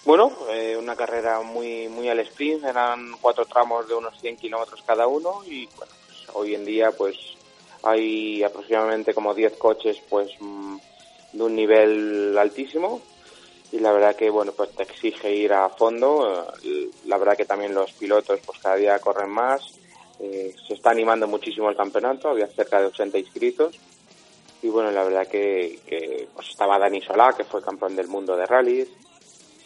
Bueno, 0.04 0.32
eh, 0.50 0.76
una 0.78 0.96
carrera 0.96 1.42
muy 1.42 1.88
muy 1.88 2.10
al 2.10 2.20
sprint, 2.20 2.64
eran 2.64 3.14
cuatro 3.22 3.46
tramos 3.46 3.88
de 3.88 3.96
unos 3.96 4.20
100 4.20 4.38
kilómetros 4.38 4.84
cada 4.86 5.08
uno 5.08 5.42
y 5.46 5.66
bueno, 5.78 5.92
pues, 6.08 6.36
hoy 6.36 6.56
en 6.56 6.66
día 6.66 6.92
pues 6.92 7.16
hay 7.84 8.44
aproximadamente 8.44 9.14
como 9.14 9.34
10 9.34 9.58
coches 9.58 9.98
pues 10.10 10.30
mm, 10.40 10.78
de 11.36 11.44
un 11.44 11.56
nivel 11.56 12.38
altísimo. 12.38 13.02
Y 13.72 13.80
la 13.80 13.92
verdad 13.92 14.16
que 14.16 14.30
bueno 14.30 14.54
pues 14.54 14.72
te 14.72 14.84
exige 14.84 15.34
ir 15.34 15.54
a 15.54 15.70
fondo. 15.70 16.48
Eh, 16.64 16.90
la 17.06 17.18
verdad 17.18 17.36
que 17.36 17.46
también 17.46 17.74
los 17.74 17.92
pilotos 17.94 18.40
pues 18.46 18.60
cada 18.60 18.76
día 18.76 19.00
corren 19.00 19.30
más. 19.30 19.62
Eh, 20.20 20.56
se 20.66 20.76
está 20.76 20.92
animando 20.92 21.28
muchísimo 21.28 21.70
el 21.70 21.76
campeonato. 21.76 22.30
Había 22.30 22.48
cerca 22.48 22.80
de 22.80 22.88
80 22.88 23.18
inscritos. 23.18 23.80
Y 24.62 24.70
bueno 24.70 24.92
la 24.92 25.04
verdad 25.04 25.28
que, 25.28 26.28
pues 26.34 26.50
estaba 26.50 26.80
Dani 26.80 27.02
Solá 27.02 27.34
que 27.34 27.44
fue 27.44 27.62
campeón 27.62 27.96
del 27.96 28.08
mundo 28.08 28.36
de 28.38 28.46
rallies. 28.46 28.90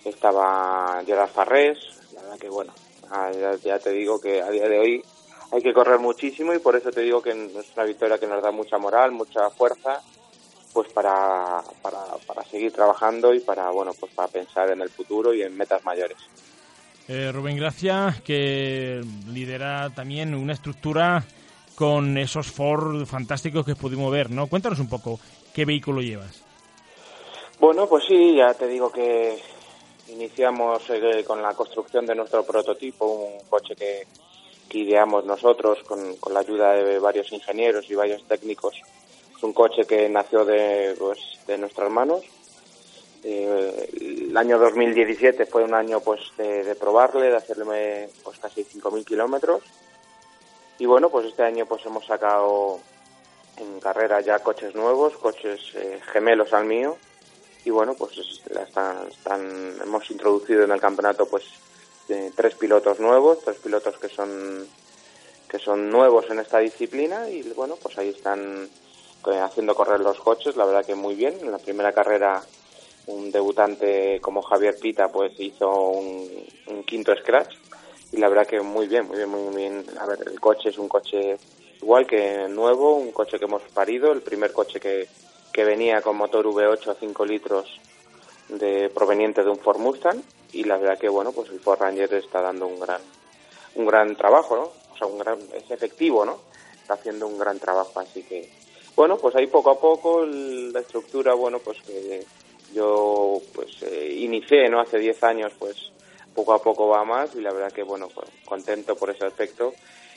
Estaba 0.04 1.04
Gerard 1.06 1.30
Farrés. 1.30 1.78
La 2.14 2.22
verdad 2.22 2.40
que 2.40 2.50
bueno 2.50 2.74
ya, 3.34 3.56
ya 3.56 3.80
te 3.80 3.92
digo 3.92 4.20
que 4.20 4.42
a 4.42 4.50
día 4.50 4.68
de 4.68 4.80
hoy 4.80 5.04
hay 5.52 5.62
que 5.62 5.74
correr 5.74 6.00
muchísimo 6.00 6.54
y 6.54 6.60
por 6.60 6.76
eso 6.76 6.92
te 6.92 7.02
digo 7.02 7.22
que 7.22 7.32
es 7.32 7.76
una 7.76 7.86
victoria 7.86 8.18
que 8.18 8.28
nos 8.28 8.42
da 8.42 8.52
mucha 8.52 8.78
moral 8.78 9.12
mucha 9.12 9.50
fuerza 9.50 10.04
pues 10.74 10.92
para, 10.92 11.62
para, 11.82 12.00
para 12.26 12.44
seguir 12.46 12.72
trabajando 12.72 13.34
y 13.34 13.40
para 13.40 13.70
bueno 13.72 13.92
pues 14.00 14.14
para 14.14 14.28
pensar 14.28 14.70
en 14.72 14.82
el 14.82 14.90
futuro 14.90 15.34
y 15.34 15.42
en 15.42 15.58
metas 15.58 15.84
mayores. 15.84 16.18
Eh, 17.08 17.32
Rubén 17.32 17.58
Gracia, 17.58 18.22
que 18.24 19.02
lidera 19.32 19.90
también 19.90 20.36
una 20.36 20.54
estructura 20.54 21.24
con 21.74 22.18
esos 22.18 22.52
Ford 22.52 23.06
fantásticos 23.06 23.66
que 23.66 23.76
pudimos 23.76 24.12
ver, 24.12 24.30
¿no? 24.30 24.48
Cuéntanos 24.48 24.80
un 24.80 24.90
poco 24.90 25.20
qué 25.54 25.66
vehículo 25.66 26.02
llevas. 26.02 26.44
Bueno, 27.60 27.88
pues 27.88 28.04
sí, 28.08 28.36
ya 28.36 28.54
te 28.54 28.68
digo 28.68 28.92
que 28.92 29.38
iniciamos 30.10 30.84
eh, 30.90 31.24
con 31.26 31.42
la 31.42 31.54
construcción 31.54 32.06
de 32.06 32.16
nuestro 32.16 32.44
prototipo, 32.44 33.06
un 33.06 33.50
coche 33.50 33.76
que, 33.76 34.06
que 34.70 34.78
ideamos 34.78 35.26
nosotros 35.26 35.80
con, 35.88 36.16
con 36.18 36.34
la 36.34 36.42
ayuda 36.42 36.74
de 36.74 37.00
varios 37.00 37.32
ingenieros 37.32 37.90
y 37.90 37.96
varios 37.96 38.24
técnicos 38.26 38.76
es 39.40 39.44
un 39.44 39.54
coche 39.54 39.86
que 39.86 40.10
nació 40.10 40.44
de, 40.44 40.94
pues, 41.00 41.18
de 41.48 41.58
nuestras 41.58 41.90
manos. 41.90 42.26
Eh, 43.24 43.90
el 44.30 44.36
año 44.36 44.60
2017 44.60 45.46
fue 45.46 45.64
un 45.64 45.74
año 45.74 46.02
pues 46.02 46.20
de, 46.38 46.76
probarle, 46.76 47.30
de 47.30 47.38
hacerle 47.38 48.10
pues 48.22 48.38
casi 48.38 48.66
5.000 48.66 49.06
kilómetros. 49.06 49.64
Y 50.78 50.86
bueno, 50.86 51.10
pues 51.10 51.28
este 51.28 51.44
año 51.44 51.66
pues 51.66 51.86
hemos 51.86 52.06
sacado 52.06 52.80
en 53.56 53.80
carrera 53.80 54.20
ya 54.20 54.40
coches 54.40 54.76
nuevos, 54.76 55.16
coches 55.16 55.62
eh, 55.76 56.02
gemelos 56.12 56.52
al 56.52 56.66
mío. 56.66 56.98
Y 57.64 57.70
bueno, 57.70 57.94
pues 57.94 58.18
están, 58.18 59.08
están, 59.08 59.74
hemos 59.82 60.12
introducido 60.12 60.66
en 60.66 60.72
el 60.72 60.82
campeonato 60.82 61.26
pues 61.26 61.46
tres 62.36 62.56
pilotos 62.56 63.00
nuevos, 63.00 63.40
tres 63.46 63.58
pilotos 63.60 63.98
que 64.00 64.10
son 64.10 64.68
que 65.48 65.60
son 65.60 65.90
nuevos 65.90 66.30
en 66.30 66.40
esta 66.40 66.60
disciplina 66.60 67.28
y 67.30 67.42
bueno, 67.54 67.76
pues 67.82 67.98
ahí 67.98 68.10
están 68.10 68.70
haciendo 69.42 69.76
correr 69.76 70.00
los 70.00 70.20
coches, 70.20 70.56
la 70.56 70.66
verdad 70.66 70.86
que 70.86 70.96
muy 70.96 71.16
bien. 71.16 71.38
En 71.42 71.52
la 71.52 71.58
primera 71.58 71.92
carrera 71.92 72.42
un 73.10 73.32
debutante 73.32 74.20
como 74.22 74.42
Javier 74.42 74.78
Pita 74.80 75.12
pues 75.12 75.34
hizo 75.40 75.70
un, 75.90 76.46
quinto 76.86 77.16
scratch 77.16 77.56
y 78.12 78.18
la 78.18 78.30
verdad 78.30 78.48
que 78.48 78.62
muy 78.62 78.88
bien, 78.88 79.08
muy 79.08 79.18
bien, 79.18 79.30
muy 79.30 79.56
bien. 79.56 79.86
A 80.00 80.06
ver, 80.06 80.20
el 80.28 80.40
coche 80.40 80.70
es 80.70 80.78
un 80.78 80.88
coche 80.88 81.38
igual 81.82 82.06
que 82.08 82.48
nuevo, 82.50 82.96
un 82.96 83.12
coche 83.12 83.38
que 83.38 83.46
hemos 83.46 83.64
parido, 83.74 84.12
el 84.12 84.22
primer 84.22 84.52
coche 84.52 84.80
que, 84.80 85.08
que 85.52 85.64
venía 85.64 86.02
con 86.02 86.18
motor 86.18 86.46
V8 86.46 86.88
a 86.90 86.96
5 86.96 87.26
litros 87.26 87.80
de 88.50 88.90
proveniente 88.90 89.44
de 89.44 89.50
un 89.50 89.60
Ford 89.60 89.80
Mustang 89.80 90.22
y 90.52 90.64
la 90.64 90.78
verdad 90.78 90.98
que 90.98 91.10
bueno, 91.10 91.32
pues 91.32 91.50
el 91.50 91.60
Ford 91.60 91.80
Ranger 91.80 92.14
está 92.16 92.42
dando 92.42 92.68
un 92.68 92.80
gran 92.80 93.02
un 93.76 93.86
gran 93.86 94.16
trabajo, 94.16 94.56
¿no? 94.56 94.72
O 94.94 94.98
sea, 94.98 95.08
un 95.08 95.20
gran 95.20 95.40
es 95.54 95.70
efectivo, 95.70 96.26
¿no? 96.26 96.40
Está 96.82 96.96
haciendo 96.96 97.28
un 97.28 97.38
gran 97.38 97.60
trabajo, 97.60 98.00
así 98.00 98.24
que 98.24 98.52
bueno, 98.96 99.18
pues 99.18 99.36
ahí 99.36 99.48
poco 99.48 99.72
a 99.72 99.80
poco 99.80 100.26
la 100.26 100.80
estructura, 100.80 101.34
bueno, 101.34 101.60
pues 101.60 101.78
que 101.82 102.26
yo 102.74 103.42
pues 103.54 103.82
eh, 103.84 104.16
inicié, 104.20 104.70
¿no? 104.70 104.80
Hace 104.80 105.00
10 105.00 105.24
años, 105.24 105.54
pues 105.58 105.92
poco 106.36 106.54
a 106.54 106.62
poco 106.62 106.88
va 106.88 107.04
más 107.04 107.36
y 107.36 107.42
la 107.42 107.52
verdad 107.52 107.72
que, 107.72 107.84
bueno, 107.84 108.08
pues, 108.14 108.30
contento 108.46 108.96
por 108.96 109.10
ese 109.10 109.26
aspecto 109.26 109.74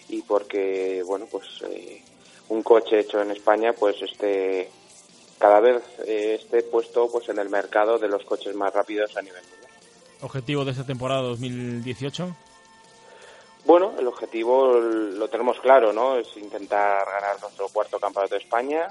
y 0.08 0.22
porque, 0.22 1.02
bueno, 1.06 1.26
pues 1.30 1.46
eh, 1.68 2.02
un 2.48 2.62
coche 2.62 3.00
hecho 3.00 3.20
en 3.22 3.30
España, 3.30 3.72
pues 3.72 3.96
este 4.02 4.68
cada 5.38 5.58
vez 5.58 5.82
eh, 6.06 6.38
esté 6.40 6.62
puesto 6.62 7.10
pues 7.10 7.28
en 7.28 7.38
el 7.38 7.48
mercado 7.48 7.98
de 7.98 8.06
los 8.06 8.24
coches 8.24 8.54
más 8.54 8.72
rápidos 8.72 9.16
a 9.16 9.22
nivel 9.22 9.42
mundial. 9.42 9.72
¿Objetivo 10.20 10.64
de 10.64 10.70
esta 10.70 10.86
temporada 10.86 11.22
2018? 11.22 12.36
Bueno, 13.64 13.94
el 13.96 14.06
objetivo 14.08 14.72
lo 14.74 15.28
tenemos 15.28 15.60
claro, 15.60 15.92
¿no? 15.92 16.16
Es 16.16 16.36
intentar 16.36 17.06
ganar 17.06 17.40
nuestro 17.40 17.68
cuarto 17.68 18.00
campeonato 18.00 18.34
de 18.34 18.40
España, 18.40 18.88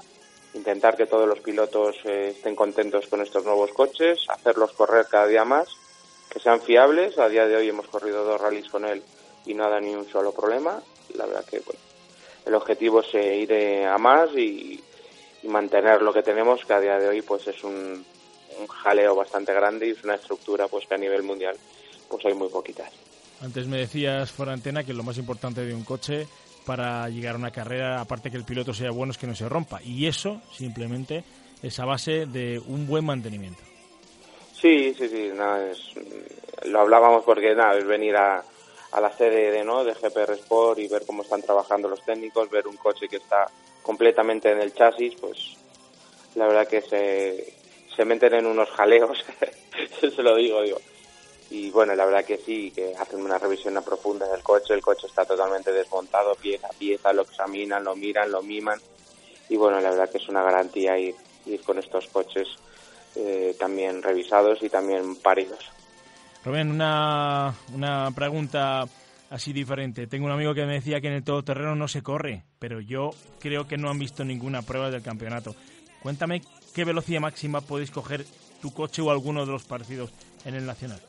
intentar 0.54 0.96
que 0.96 1.06
todos 1.06 1.28
los 1.28 1.40
pilotos 1.40 1.96
eh, 2.04 2.32
estén 2.34 2.56
contentos 2.56 3.06
con 3.06 3.20
estos 3.20 3.44
nuevos 3.44 3.70
coches, 3.72 4.24
hacerlos 4.28 4.72
correr 4.72 5.06
cada 5.10 5.26
día 5.26 5.44
más, 5.44 5.68
que 6.30 6.40
sean 6.40 6.62
fiables. 6.62 7.18
A 7.18 7.28
día 7.28 7.46
de 7.46 7.56
hoy 7.56 7.68
hemos 7.68 7.86
corrido 7.88 8.24
dos 8.24 8.40
rallies 8.40 8.70
con 8.70 8.86
él 8.86 9.02
y 9.44 9.52
no 9.52 9.64
ha 9.64 9.68
dado 9.68 9.82
ni 9.82 9.94
un 9.94 10.08
solo 10.08 10.32
problema. 10.32 10.82
La 11.16 11.26
verdad 11.26 11.44
que 11.44 11.60
bueno, 11.60 11.80
el 12.46 12.54
objetivo 12.54 13.00
es 13.00 13.14
eh, 13.14 13.36
ir 13.36 13.86
a 13.86 13.98
más 13.98 14.30
y, 14.34 14.82
mantener 15.42 16.00
lo 16.02 16.12
que 16.12 16.22
tenemos, 16.22 16.64
que 16.64 16.72
a 16.72 16.80
día 16.80 16.98
de 17.00 17.08
hoy 17.08 17.20
pues 17.20 17.48
es 17.48 17.64
un, 17.64 18.06
un 18.60 18.66
jaleo 18.68 19.16
bastante 19.16 19.52
grande 19.52 19.88
y 19.88 19.90
es 19.90 20.04
una 20.04 20.14
estructura 20.14 20.68
pues 20.68 20.86
que 20.86 20.94
a 20.94 20.98
nivel 20.98 21.24
mundial 21.24 21.56
pues 22.08 22.24
hay 22.24 22.32
muy 22.32 22.48
poquitas. 22.48 23.11
Antes 23.42 23.66
me 23.66 23.78
decías 23.78 24.30
fuera 24.30 24.52
antena 24.52 24.84
que 24.84 24.94
lo 24.94 25.02
más 25.02 25.18
importante 25.18 25.64
de 25.64 25.74
un 25.74 25.82
coche 25.82 26.28
para 26.64 27.08
llegar 27.08 27.34
a 27.34 27.38
una 27.38 27.50
carrera, 27.50 28.00
aparte 28.00 28.30
que 28.30 28.36
el 28.36 28.44
piloto 28.44 28.72
sea 28.72 28.92
bueno, 28.92 29.10
es 29.10 29.18
que 29.18 29.26
no 29.26 29.34
se 29.34 29.48
rompa. 29.48 29.82
Y 29.82 30.06
eso 30.06 30.40
simplemente 30.56 31.24
es 31.60 31.78
a 31.80 31.84
base 31.84 32.26
de 32.26 32.60
un 32.60 32.86
buen 32.86 33.04
mantenimiento. 33.04 33.60
Sí, 34.54 34.94
sí, 34.94 35.08
sí. 35.08 35.32
lo 36.66 36.80
hablábamos 36.80 37.24
porque 37.24 37.52
nada, 37.52 37.76
es 37.76 37.84
venir 37.84 38.14
a, 38.14 38.44
a 38.92 39.00
la 39.00 39.10
sede 39.10 39.50
de, 39.50 39.64
¿no? 39.64 39.82
de 39.82 39.94
GPR 39.94 40.34
Sport 40.34 40.78
y 40.78 40.86
ver 40.86 41.02
cómo 41.04 41.22
están 41.22 41.42
trabajando 41.42 41.88
los 41.88 42.04
técnicos, 42.04 42.48
ver 42.48 42.68
un 42.68 42.76
coche 42.76 43.08
que 43.08 43.16
está 43.16 43.50
completamente 43.82 44.52
en 44.52 44.60
el 44.60 44.72
chasis, 44.72 45.16
pues 45.20 45.56
la 46.36 46.46
verdad 46.46 46.68
que 46.68 46.80
se, 46.80 47.54
se 47.96 48.04
meten 48.04 48.34
en 48.34 48.46
unos 48.46 48.70
jaleos, 48.70 49.18
se 50.00 50.22
lo 50.22 50.36
digo, 50.36 50.62
digo. 50.62 50.78
Y 51.52 51.70
bueno, 51.70 51.94
la 51.94 52.06
verdad 52.06 52.24
que 52.24 52.38
sí, 52.38 52.70
que 52.70 52.94
hacen 52.98 53.20
una 53.20 53.36
revisión 53.36 53.78
profunda 53.84 54.26
del 54.26 54.42
coche, 54.42 54.72
el 54.72 54.80
coche 54.80 55.06
está 55.06 55.26
totalmente 55.26 55.70
desmontado, 55.70 56.34
pieza 56.34 56.66
a 56.66 56.70
pieza, 56.70 57.12
lo 57.12 57.22
examinan, 57.22 57.84
lo 57.84 57.94
miran, 57.94 58.32
lo 58.32 58.42
miman. 58.42 58.80
Y 59.50 59.58
bueno, 59.58 59.78
la 59.78 59.90
verdad 59.90 60.10
que 60.10 60.16
es 60.16 60.28
una 60.30 60.42
garantía 60.42 60.98
ir, 60.98 61.14
con 61.66 61.78
estos 61.78 62.06
coches 62.06 62.48
eh, 63.16 63.54
también 63.58 64.02
revisados 64.02 64.62
y 64.62 64.70
también 64.70 65.16
paridos. 65.16 65.58
Rubén, 66.42 66.70
una, 66.70 67.54
una 67.74 68.10
pregunta 68.12 68.84
así 69.28 69.52
diferente. 69.52 70.06
Tengo 70.06 70.24
un 70.24 70.32
amigo 70.32 70.54
que 70.54 70.64
me 70.64 70.74
decía 70.74 71.02
que 71.02 71.08
en 71.08 71.14
el 71.14 71.24
todoterreno 71.24 71.74
no 71.74 71.86
se 71.86 72.02
corre, 72.02 72.44
pero 72.58 72.80
yo 72.80 73.10
creo 73.40 73.68
que 73.68 73.76
no 73.76 73.90
han 73.90 73.98
visto 73.98 74.24
ninguna 74.24 74.62
prueba 74.62 74.90
del 74.90 75.02
campeonato. 75.02 75.54
Cuéntame 76.02 76.40
qué 76.74 76.86
velocidad 76.86 77.20
máxima 77.20 77.60
podéis 77.60 77.90
coger 77.90 78.24
tu 78.62 78.72
coche 78.72 79.02
o 79.02 79.10
alguno 79.10 79.44
de 79.44 79.52
los 79.52 79.64
parecidos 79.64 80.14
en 80.46 80.54
el 80.54 80.64
Nacional. 80.64 81.00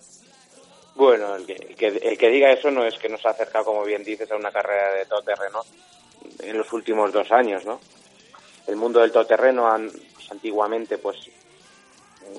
Bueno, 0.96 1.36
el 1.36 1.46
que, 1.46 1.88
el 1.88 2.18
que, 2.18 2.30
diga 2.30 2.52
eso 2.52 2.70
no 2.70 2.86
es 2.86 2.98
que 3.00 3.10
nos 3.10 3.26
ha 3.26 3.32
acercado, 3.32 3.66
como 3.66 3.84
bien 3.84 4.04
dices, 4.04 4.32
a 4.32 4.36
una 4.36 4.52
carrera 4.52 4.94
de 4.94 5.06
todoterreno 5.06 5.62
en 6.40 6.58
los 6.58 6.72
últimos 6.72 7.12
dos 7.12 7.32
años, 7.32 7.66
¿no? 7.66 7.80
El 8.68 8.76
mundo 8.76 9.00
del 9.00 9.12
todoterreno, 9.12 9.68
pues, 10.14 10.32
antiguamente, 10.32 11.00
pues 11.00 11.18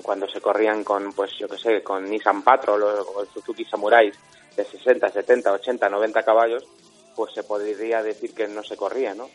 cuando 0.01 0.27
se 0.27 0.41
corrían 0.41 0.83
con, 0.83 1.13
pues 1.13 1.31
yo 1.37 1.47
que 1.47 1.57
sé, 1.57 1.83
con 1.83 2.09
Nissan 2.09 2.43
Patrol 2.43 2.81
o, 2.83 3.21
el 3.21 3.27
Suzuki 3.27 3.65
Samurai 3.65 4.11
de 4.55 4.65
60, 4.65 5.09
70, 5.09 5.51
80, 5.51 5.89
90 5.89 6.23
caballos, 6.23 6.65
pues 7.15 7.33
se 7.33 7.43
podría 7.43 8.01
decir 8.01 8.33
que 8.33 8.47
no 8.47 8.63
se 8.63 8.77
corría, 8.77 9.13
¿no? 9.13 9.29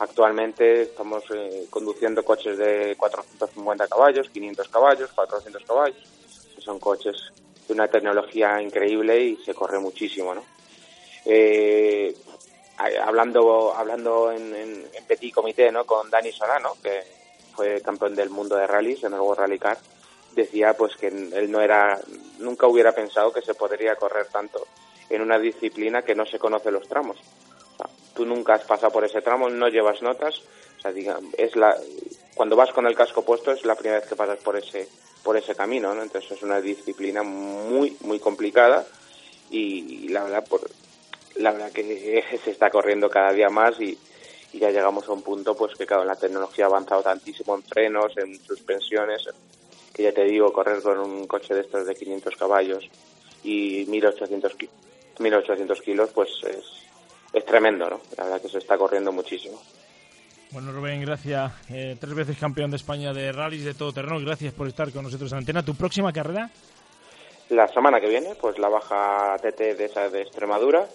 Actualmente 0.00 0.82
estamos 0.82 1.22
eh, 1.32 1.66
conduciendo 1.70 2.24
coches 2.24 2.58
de 2.58 2.96
450 2.98 3.86
caballos, 3.86 4.28
500 4.28 4.68
caballos, 4.68 5.12
400 5.12 5.64
caballos, 5.64 5.96
que 6.54 6.60
son 6.60 6.80
coches 6.80 7.32
de 7.66 7.74
una 7.74 7.88
tecnología 7.88 8.60
increíble 8.60 9.20
y 9.20 9.36
se 9.36 9.54
corre 9.54 9.78
muchísimo, 9.78 10.34
¿no? 10.34 10.44
Eh, 11.24 12.14
hablando 12.76 13.74
hablando 13.74 14.32
en, 14.32 14.54
en, 14.54 14.84
Petit 15.06 15.32
Comité, 15.32 15.70
¿no? 15.70 15.84
Con 15.84 16.10
Dani 16.10 16.32
Solano, 16.32 16.76
que 16.82 17.02
fue 17.54 17.80
campeón 17.80 18.14
del 18.14 18.30
mundo 18.30 18.56
de 18.56 18.66
rallies 18.66 19.04
en 19.04 19.14
el 19.14 19.20
World 19.20 19.40
Rally 19.40 19.58
Car, 19.58 19.78
decía 20.34 20.74
pues 20.76 20.96
que 20.96 21.08
él 21.08 21.50
no 21.50 21.60
era, 21.60 22.00
nunca 22.38 22.66
hubiera 22.66 22.92
pensado 22.92 23.32
que 23.32 23.42
se 23.42 23.54
podría 23.54 23.96
correr 23.96 24.26
tanto 24.26 24.66
en 25.08 25.22
una 25.22 25.38
disciplina 25.38 26.02
que 26.02 26.14
no 26.14 26.26
se 26.26 26.38
conoce 26.38 26.70
los 26.70 26.88
tramos. 26.88 27.16
tú 28.14 28.24
nunca 28.24 28.54
has 28.54 28.64
pasado 28.64 28.92
por 28.92 29.04
ese 29.04 29.22
tramo, 29.22 29.48
no 29.48 29.68
llevas 29.68 30.02
notas, 30.02 30.40
o 30.78 30.80
sea, 30.80 30.92
es 31.38 31.56
la, 31.56 31.76
cuando 32.34 32.56
vas 32.56 32.72
con 32.72 32.86
el 32.86 32.94
casco 32.94 33.24
puesto 33.24 33.52
es 33.52 33.64
la 33.64 33.74
primera 33.74 34.00
vez 34.00 34.08
que 34.08 34.16
pasas 34.16 34.38
por 34.38 34.56
ese 34.56 34.88
por 35.24 35.36
ese 35.36 35.56
camino, 35.56 35.94
¿no? 35.94 36.02
Entonces 36.02 36.30
es 36.30 36.42
una 36.42 36.60
disciplina 36.60 37.22
muy 37.24 37.96
muy 38.02 38.20
complicada 38.20 38.86
y, 39.50 40.08
la 40.08 40.22
verdad 40.22 40.46
por 40.46 40.60
la 41.36 41.50
verdad 41.50 41.72
que 41.72 42.22
se 42.44 42.50
está 42.50 42.70
corriendo 42.70 43.10
cada 43.10 43.32
día 43.32 43.48
más 43.48 43.80
y, 43.80 43.98
ya 44.52 44.70
llegamos 44.70 45.08
a 45.08 45.12
un 45.12 45.22
punto 45.22 45.56
pues 45.56 45.74
que 45.74 45.84
claro, 45.84 46.04
la 46.04 46.14
tecnología 46.14 46.66
ha 46.66 46.68
avanzado 46.68 47.02
tantísimo 47.02 47.56
en 47.56 47.64
frenos, 47.64 48.16
en 48.16 48.38
suspensiones, 48.38 49.28
que 49.92 50.04
ya 50.04 50.12
te 50.12 50.22
digo, 50.22 50.52
correr 50.52 50.80
con 50.80 51.00
un 51.00 51.26
coche 51.26 51.54
de 51.54 51.62
estos 51.62 51.84
de 51.84 51.96
500 51.96 52.36
caballos 52.36 52.88
y 53.42 53.84
1800 53.88 54.54
1800 55.18 55.82
kilos, 55.82 56.10
pues 56.14 56.28
es, 56.44 56.64
es 57.32 57.44
tremendo, 57.44 57.90
¿no? 57.90 58.00
La 58.16 58.24
verdad 58.24 58.42
que 58.42 58.48
se 58.48 58.58
está 58.58 58.78
corriendo 58.78 59.10
muchísimo. 59.10 59.60
Bueno, 60.54 60.70
Rubén, 60.70 61.00
gracias. 61.00 61.50
Eh, 61.68 61.96
tres 61.98 62.14
veces 62.14 62.38
campeón 62.38 62.70
de 62.70 62.76
España 62.76 63.12
de 63.12 63.32
rallies 63.32 63.64
de 63.64 63.74
todo 63.74 63.92
terreno. 63.92 64.20
Gracias 64.20 64.54
por 64.54 64.68
estar 64.68 64.92
con 64.92 65.02
nosotros 65.02 65.32
en 65.32 65.38
Antena. 65.38 65.64
¿Tu 65.64 65.74
próxima 65.74 66.12
carrera? 66.12 66.48
La 67.48 67.66
semana 67.66 68.00
que 68.00 68.08
viene, 68.08 68.36
pues 68.40 68.56
la 68.60 68.68
baja 68.68 69.36
TT 69.42 69.76
de 69.76 69.84
esa 69.86 70.08
de 70.08 70.22
Extremadura. 70.22 70.86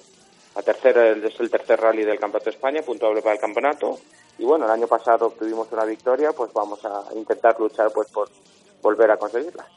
La 0.55 0.61
tercera 0.61 1.09
es 1.09 1.37
el 1.41 1.51
tercer 1.51 1.77
rally 1.77 2.05
del 2.05 2.17
Campeonato 2.17 2.49
de 2.49 2.55
España, 2.55 2.81
puntuable 2.83 3.21
para 3.21 3.35
el 3.35 3.41
campeonato. 3.41 3.99
Y 4.37 4.45
bueno, 4.45 4.63
el 4.63 4.71
año 4.71 4.87
pasado 4.87 5.27
obtuvimos 5.27 5.69
una 5.73 5.83
victoria, 5.83 6.31
pues 6.31 6.53
vamos 6.53 6.79
a 6.85 7.13
intentar 7.13 7.59
luchar 7.59 7.91
pues 7.93 8.07
por 8.11 8.29
volver 8.81 9.11
a 9.11 9.17
conseguirla. 9.17 9.67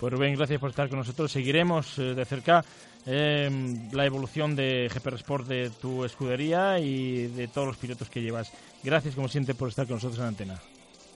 Pues 0.00 0.12
Rubén, 0.12 0.34
gracias 0.34 0.58
por 0.58 0.70
estar 0.70 0.88
con 0.88 0.98
nosotros. 0.98 1.30
Seguiremos 1.30 1.96
eh, 2.00 2.14
de 2.14 2.24
cerca 2.24 2.64
Em, 3.04 3.90
la 3.90 4.06
evolución 4.06 4.54
de 4.54 4.88
GP 4.88 5.14
Sport 5.16 5.46
de 5.48 5.70
tu 5.70 6.04
escudería 6.04 6.78
y 6.78 7.26
de 7.26 7.48
todos 7.48 7.66
los 7.66 7.76
pilotos 7.76 8.08
que 8.08 8.22
llevas. 8.22 8.52
Gracias, 8.82 9.14
como 9.14 9.28
siempre, 9.28 9.54
por 9.54 9.68
estar 9.68 9.86
con 9.86 9.96
nosotros 9.96 10.18
en 10.18 10.26
antena. 10.26 10.60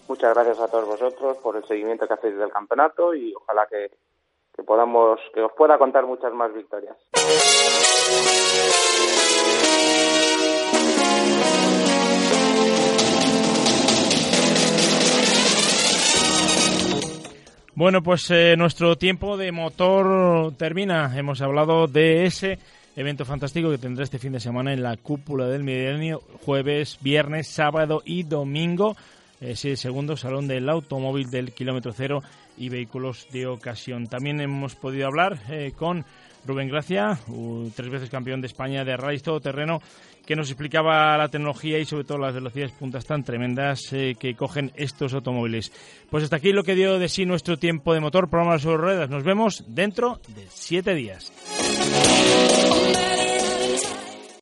Muchas 0.09 0.35
gracias 0.35 0.59
a 0.61 0.69
todos 0.69 0.87
vosotros 0.87 1.37
por 1.39 1.57
el 1.57 1.65
seguimiento 1.67 2.07
que 2.07 2.15
hacéis 2.15 2.37
del 2.37 2.51
campeonato 2.51 3.13
y 3.13 3.35
ojalá 3.35 3.67
que, 3.69 3.91
que 4.55 4.63
podamos, 4.63 5.19
que 5.35 5.43
os 5.43 5.53
pueda 5.53 5.77
contar 5.77 6.07
muchas 6.07 6.33
más 6.33 6.55
victorias. 6.55 6.97
Bueno, 17.75 18.03
pues 18.03 18.31
eh, 18.31 18.55
nuestro 18.57 18.97
tiempo 18.97 19.37
de 19.37 19.53
motor 19.53 20.55
termina. 20.57 21.13
Hemos 21.15 21.43
hablado 21.43 21.87
de 21.87 22.25
ese 22.25 22.59
evento 22.97 23.27
fantástico 23.27 23.71
que 23.71 23.79
tendrá 23.79 24.05
este 24.05 24.19
fin 24.19 24.33
de 24.33 24.41
semana 24.41 24.73
en 24.73 24.83
la 24.83 24.97
cúpula 24.97 25.47
del 25.47 25.63
milenio, 25.63 26.23
jueves, 26.45 26.99
viernes, 27.03 27.47
sábado 27.47 28.03
y 28.05 28.23
domingo. 28.23 28.97
Ese 29.39 29.77
segundo 29.77 30.17
salón 30.17 30.49
del 30.49 30.67
automóvil 30.69 31.31
del 31.31 31.53
kilómetro 31.53 31.93
cero 31.93 32.23
y 32.57 32.71
vehículos 32.71 33.29
de 33.31 33.47
ocasión. 33.47 34.07
También 34.07 34.41
hemos 34.41 34.75
podido 34.75 35.07
hablar 35.07 35.39
eh, 35.51 35.73
con 35.77 36.07
Rubén 36.47 36.69
Gracia, 36.69 37.19
tres 37.75 37.91
veces 37.91 38.09
campeón 38.09 38.41
de 38.41 38.47
España 38.47 38.83
de 38.83 38.97
rally 38.97 39.21
terreno, 39.43 39.83
que 40.27 40.37
nos 40.37 40.51
explicaba 40.51 41.17
la 41.17 41.29
tecnología 41.29 41.79
y 41.79 41.85
sobre 41.85 42.05
todo 42.05 42.19
las 42.19 42.35
velocidades 42.35 42.73
puntas 42.73 43.07
tan 43.07 43.23
tremendas 43.23 43.93
eh, 43.93 44.17
que 44.19 44.35
cogen 44.35 44.73
estos 44.75 45.15
automóviles. 45.15 45.73
Pues 46.11 46.25
hasta 46.25 46.37
aquí 46.37 46.53
lo 46.53 46.65
que 46.65 46.75
dio 46.75 46.99
de 46.99 47.09
sí 47.09 47.25
nuestro 47.25 47.57
tiempo 47.59 47.95
de 47.95 48.01
motor, 48.01 48.29
programa 48.29 48.59
sobre 48.59 48.79
ruedas. 48.79 49.09
Nos 49.09 49.23
vemos 49.23 49.65
dentro 49.69 50.21
de 50.35 50.47
siete 50.49 50.95
días. 50.95 51.33